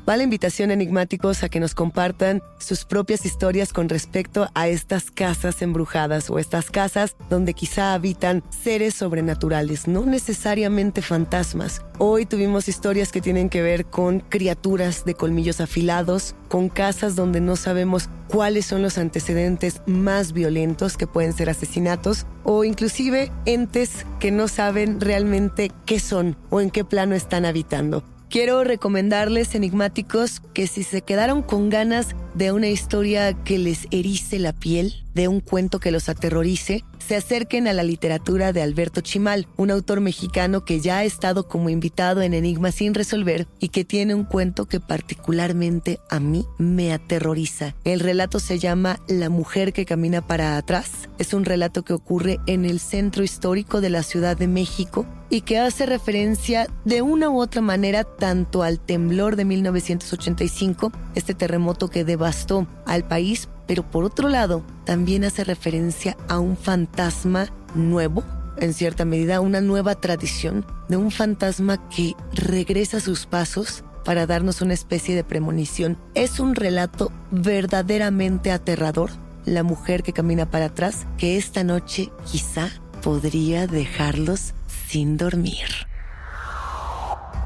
Va 0.08 0.16
la 0.16 0.22
invitación 0.22 0.70
enigmáticos 0.70 1.42
a 1.42 1.48
que 1.48 1.58
nos 1.58 1.74
compartan 1.74 2.40
sus 2.58 2.84
propias 2.84 3.26
historias 3.26 3.72
con 3.72 3.88
respecto 3.88 4.48
a 4.54 4.68
estas 4.68 5.10
casas 5.10 5.62
embrujadas 5.62 6.30
o 6.30 6.38
estas 6.38 6.70
casas 6.70 7.16
donde 7.28 7.54
quizá 7.54 7.92
habitan 7.92 8.44
seres 8.50 8.94
sobrenaturales, 8.94 9.88
no 9.88 10.06
necesariamente 10.06 11.02
fantasmas. 11.02 11.82
Hoy 11.98 12.24
tuvimos 12.24 12.68
historias 12.68 13.10
que 13.10 13.20
tienen 13.20 13.48
que 13.48 13.62
ver 13.62 13.86
con 13.86 14.20
criaturas 14.20 15.04
de 15.04 15.14
colmillos 15.14 15.60
afilados, 15.60 16.36
con 16.46 16.68
casas 16.68 17.16
donde 17.16 17.40
no 17.40 17.56
sabemos 17.56 18.08
cuáles 18.28 18.64
son 18.64 18.82
los 18.82 18.98
antecedentes 18.98 19.82
más 19.86 20.32
violentos 20.32 20.96
que 20.96 21.08
pueden 21.08 21.32
ser 21.32 21.50
asesinatos 21.50 22.26
o 22.44 22.62
inclusive 22.62 23.32
entes 23.44 24.06
que 24.20 24.30
no 24.30 24.46
saben 24.46 25.00
realmente 25.00 25.72
qué 25.84 25.98
son 25.98 26.36
o 26.50 26.60
en 26.60 26.70
qué 26.70 26.84
plano 26.84 27.16
están 27.16 27.44
habitando. 27.44 28.04
Quiero 28.28 28.64
recomendarles, 28.64 29.54
enigmáticos, 29.54 30.40
que 30.52 30.66
si 30.66 30.82
se 30.82 31.00
quedaron 31.02 31.42
con 31.42 31.70
ganas 31.70 32.16
de 32.34 32.50
una 32.50 32.66
historia 32.66 33.32
que 33.32 33.56
les 33.56 33.86
erice 33.92 34.38
la 34.40 34.52
piel, 34.52 35.04
de 35.14 35.28
un 35.28 35.40
cuento 35.40 35.78
que 35.78 35.92
los 35.92 36.08
aterrorice, 36.08 36.84
se 37.06 37.14
acerquen 37.14 37.68
a 37.68 37.72
la 37.72 37.84
literatura 37.84 38.52
de 38.52 38.62
Alberto 38.62 39.00
Chimal, 39.00 39.46
un 39.56 39.70
autor 39.70 40.00
mexicano 40.00 40.64
que 40.64 40.80
ya 40.80 40.98
ha 40.98 41.04
estado 41.04 41.46
como 41.46 41.70
invitado 41.70 42.20
en 42.20 42.34
Enigma 42.34 42.72
sin 42.72 42.94
resolver 42.94 43.46
y 43.60 43.68
que 43.68 43.84
tiene 43.84 44.14
un 44.14 44.24
cuento 44.24 44.66
que 44.66 44.80
particularmente 44.80 46.00
a 46.10 46.18
mí 46.18 46.46
me 46.58 46.92
aterroriza. 46.92 47.76
El 47.84 48.00
relato 48.00 48.40
se 48.40 48.58
llama 48.58 48.98
La 49.06 49.28
mujer 49.28 49.72
que 49.72 49.86
camina 49.86 50.20
para 50.20 50.56
atrás. 50.56 51.08
Es 51.18 51.32
un 51.32 51.44
relato 51.44 51.84
que 51.84 51.92
ocurre 51.92 52.40
en 52.46 52.64
el 52.64 52.80
centro 52.80 53.22
histórico 53.22 53.80
de 53.80 53.90
la 53.90 54.02
Ciudad 54.02 54.36
de 54.36 54.48
México 54.48 55.06
y 55.30 55.42
que 55.42 55.58
hace 55.58 55.86
referencia 55.86 56.66
de 56.84 57.02
una 57.02 57.30
u 57.30 57.40
otra 57.40 57.60
manera 57.60 58.04
tanto 58.04 58.62
al 58.62 58.80
temblor 58.80 59.36
de 59.36 59.44
1985, 59.44 60.92
este 61.14 61.34
terremoto 61.34 61.88
que 61.88 62.04
devastó 62.04 62.66
al 62.84 63.06
país, 63.06 63.48
pero 63.66 63.82
por 63.82 64.04
otro 64.04 64.28
lado 64.28 64.62
también 64.84 65.24
hace 65.24 65.44
referencia 65.44 66.16
a 66.28 66.38
un 66.38 66.56
fantasma 66.56 67.48
nuevo, 67.74 68.22
en 68.58 68.72
cierta 68.72 69.04
medida 69.04 69.40
una 69.40 69.60
nueva 69.60 69.94
tradición 69.94 70.64
de 70.88 70.96
un 70.96 71.10
fantasma 71.10 71.88
que 71.88 72.14
regresa 72.32 72.98
a 72.98 73.00
sus 73.00 73.26
pasos 73.26 73.84
para 74.04 74.26
darnos 74.26 74.62
una 74.62 74.74
especie 74.74 75.14
de 75.14 75.24
premonición. 75.24 75.98
Es 76.14 76.38
un 76.38 76.54
relato 76.54 77.10
verdaderamente 77.30 78.52
aterrador, 78.52 79.10
la 79.44 79.62
mujer 79.62 80.02
que 80.02 80.12
camina 80.12 80.50
para 80.50 80.66
atrás, 80.66 81.06
que 81.18 81.36
esta 81.36 81.64
noche 81.64 82.10
quizá 82.30 82.70
podría 83.02 83.66
dejarlos 83.66 84.54
sin 84.88 85.16
dormir. 85.16 85.66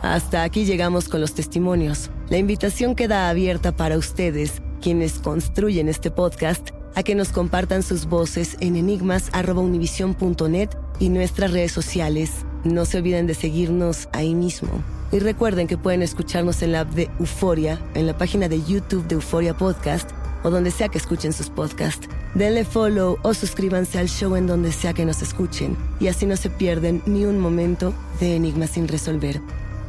Hasta 0.03 0.43
aquí 0.43 0.65
llegamos 0.65 1.09
con 1.09 1.21
los 1.21 1.35
testimonios. 1.35 2.11
La 2.29 2.39
invitación 2.39 2.95
queda 2.95 3.29
abierta 3.29 3.73
para 3.77 3.99
ustedes, 3.99 4.63
quienes 4.81 5.19
construyen 5.19 5.89
este 5.89 6.11
podcast, 6.11 6.71
a 6.95 7.03
que 7.03 7.15
nos 7.15 7.29
compartan 7.29 7.83
sus 7.83 8.07
voces 8.07 8.57
en 8.61 8.77
enigmas.univision.net 8.77 10.71
y 10.99 11.09
nuestras 11.09 11.53
redes 11.53 11.73
sociales. 11.73 12.31
No 12.65 12.85
se 12.85 12.99
olviden 12.99 13.27
de 13.27 13.35
seguirnos 13.35 14.09
ahí 14.13 14.35
mismo. 14.35 14.71
Y 15.13 15.19
recuerden 15.19 15.67
que 15.67 15.79
pueden 15.79 16.03
escucharnos 16.03 16.63
en 16.63 16.73
la 16.73 16.81
app 16.81 16.91
de 16.91 17.11
Euforia, 17.19 17.81
en 17.95 18.07
la 18.07 18.17
página 18.17 18.49
de 18.49 18.63
YouTube 18.63 19.07
de 19.07 19.17
Euforia 19.17 19.57
Podcast 19.57 20.11
o 20.43 20.51
donde 20.51 20.71
sea 20.71 20.89
que 20.89 20.99
escuchen 20.99 21.33
sus 21.33 21.51
podcasts. 21.51 22.09
Denle 22.35 22.65
follow 22.65 23.19
o 23.23 23.35
suscríbanse 23.35 23.99
al 23.99 24.09
show 24.09 24.37
en 24.37 24.47
donde 24.47 24.73
sea 24.73 24.95
que 24.95 25.05
nos 25.05 25.23
escuchen 25.23 25.77
y 25.99 26.07
así 26.09 26.27
no 26.27 26.37
se 26.37 26.51
pierden 26.51 27.03
ni 27.07 27.25
un 27.25 27.39
momento 27.39 27.93
de 28.21 28.37
Enigmas 28.37 28.71
sin 28.71 28.89
resolver. 28.89 29.41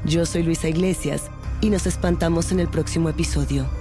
Yo 0.05 0.25
soy 0.25 0.43
Luisa 0.43 0.67
Iglesias 0.67 1.29
y 1.61 1.69
nos 1.69 1.85
espantamos 1.85 2.51
en 2.51 2.59
el 2.59 2.67
próximo 2.67 3.09
episodio. 3.09 3.80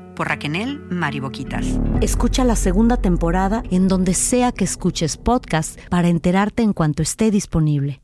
por 0.21 0.27
Raquel 0.27 0.79
Mariboquitas. 0.91 1.65
Escucha 1.99 2.43
la 2.43 2.55
segunda 2.55 2.97
temporada 2.97 3.63
en 3.71 3.87
donde 3.87 4.13
sea 4.13 4.51
que 4.51 4.63
escuches 4.63 5.17
podcast 5.17 5.79
para 5.89 6.09
enterarte 6.09 6.61
en 6.61 6.73
cuanto 6.73 7.01
esté 7.01 7.31
disponible. 7.31 8.03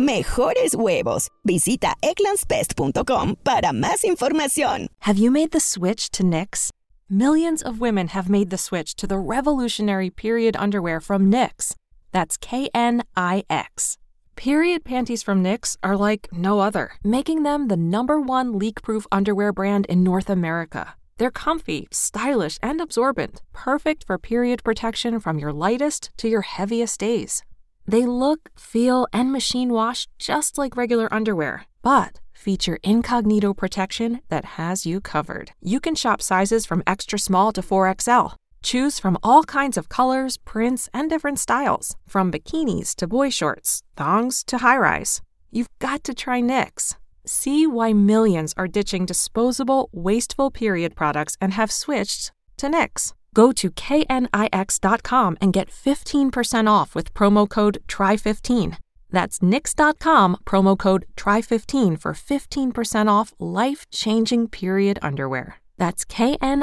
Mejores 0.00 0.74
huevos. 0.74 1.28
Visita 1.44 1.94
egglandsbest.com 2.02 3.36
para 3.44 3.70
más 3.70 4.02
información. 4.02 4.86
Have 5.00 5.18
you 5.18 5.30
made 5.30 5.50
the 5.50 5.60
switch 5.60 6.10
to 6.12 6.22
Knix? 6.22 6.70
Millions 7.10 7.60
of 7.60 7.82
women 7.82 8.08
have 8.08 8.30
made 8.30 8.48
the 8.48 8.56
switch 8.56 8.96
to 8.96 9.06
the 9.06 9.18
revolutionary 9.18 10.08
period 10.08 10.56
underwear 10.58 11.00
from 11.00 11.30
Knix. 11.30 11.74
That's 12.12 12.38
K 12.38 12.70
N 12.74 13.02
I 13.14 13.44
X. 13.50 13.98
Period 14.36 14.84
panties 14.84 15.22
from 15.22 15.44
Knix 15.44 15.76
are 15.82 15.98
like 15.98 16.28
no 16.32 16.60
other, 16.60 16.92
making 17.04 17.42
them 17.42 17.68
the 17.68 17.76
number 17.76 18.18
one 18.18 18.58
leak 18.58 18.80
proof 18.80 19.06
underwear 19.12 19.52
brand 19.52 19.84
in 19.84 20.02
North 20.02 20.30
America. 20.30 20.94
They're 21.18 21.30
comfy, 21.30 21.88
stylish, 21.90 22.56
and 22.62 22.80
absorbent, 22.80 23.42
perfect 23.52 24.04
for 24.04 24.16
period 24.16 24.64
protection 24.64 25.20
from 25.20 25.38
your 25.38 25.52
lightest 25.52 26.10
to 26.16 26.26
your 26.26 26.40
heaviest 26.40 26.98
days. 27.00 27.42
They 27.90 28.06
look, 28.06 28.50
feel, 28.56 29.08
and 29.12 29.32
machine 29.32 29.72
wash 29.72 30.06
just 30.16 30.56
like 30.56 30.76
regular 30.76 31.12
underwear, 31.12 31.64
but 31.82 32.20
feature 32.32 32.78
incognito 32.84 33.52
protection 33.52 34.20
that 34.28 34.44
has 34.60 34.86
you 34.86 35.00
covered. 35.00 35.50
You 35.60 35.80
can 35.80 35.96
shop 35.96 36.22
sizes 36.22 36.64
from 36.64 36.84
extra 36.86 37.18
small 37.18 37.50
to 37.50 37.62
4XL. 37.62 38.34
Choose 38.62 39.00
from 39.00 39.18
all 39.24 39.42
kinds 39.42 39.76
of 39.76 39.88
colors, 39.88 40.38
prints, 40.38 40.88
and 40.94 41.10
different 41.10 41.40
styles, 41.40 41.96
from 42.06 42.30
bikinis 42.30 42.94
to 42.94 43.08
boy 43.08 43.28
shorts, 43.28 43.82
thongs 43.96 44.44
to 44.44 44.58
high 44.58 44.78
rise. 44.78 45.20
You've 45.50 45.76
got 45.80 46.04
to 46.04 46.14
try 46.14 46.40
Knix. 46.40 46.94
See 47.26 47.66
why 47.66 47.92
millions 47.92 48.54
are 48.56 48.68
ditching 48.68 49.04
disposable, 49.04 49.88
wasteful 49.92 50.52
period 50.52 50.94
products 50.94 51.36
and 51.40 51.54
have 51.54 51.72
switched 51.72 52.30
to 52.58 52.68
Knix. 52.68 53.14
Go 53.34 53.52
to 53.52 53.70
knix.com 53.70 55.36
and 55.40 55.52
get 55.52 55.68
15% 55.70 56.68
off 56.68 56.94
with 56.94 57.14
promo 57.14 57.48
code 57.48 57.78
TRY15. 57.86 58.78
That's 59.10 59.42
nix.com, 59.42 60.38
promo 60.44 60.76
code 60.78 61.06
TRY15 61.16 62.00
for 62.00 62.12
15% 62.14 63.08
off 63.08 63.32
life 63.38 63.86
changing 63.90 64.48
period 64.48 64.98
underwear. 65.02 65.56
That's 65.78 66.04
knix.com. 66.04 66.62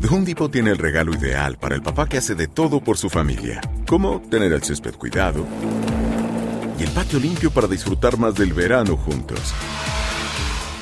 The 0.00 0.08
Home 0.08 0.24
Depot 0.24 0.50
tiene 0.50 0.70
el 0.70 0.78
regalo 0.78 1.12
ideal 1.12 1.58
para 1.58 1.74
el 1.74 1.82
papá 1.82 2.06
que 2.08 2.18
hace 2.18 2.34
de 2.34 2.46
todo 2.46 2.80
por 2.80 2.96
su 2.96 3.10
familia, 3.10 3.60
como 3.86 4.20
tener 4.30 4.52
el 4.52 4.62
césped 4.62 4.94
cuidado 4.94 5.44
y 6.78 6.84
el 6.84 6.90
patio 6.90 7.18
limpio 7.18 7.50
para 7.50 7.66
disfrutar 7.66 8.18
más 8.18 8.34
del 8.36 8.52
verano 8.52 8.96
juntos. 8.96 9.52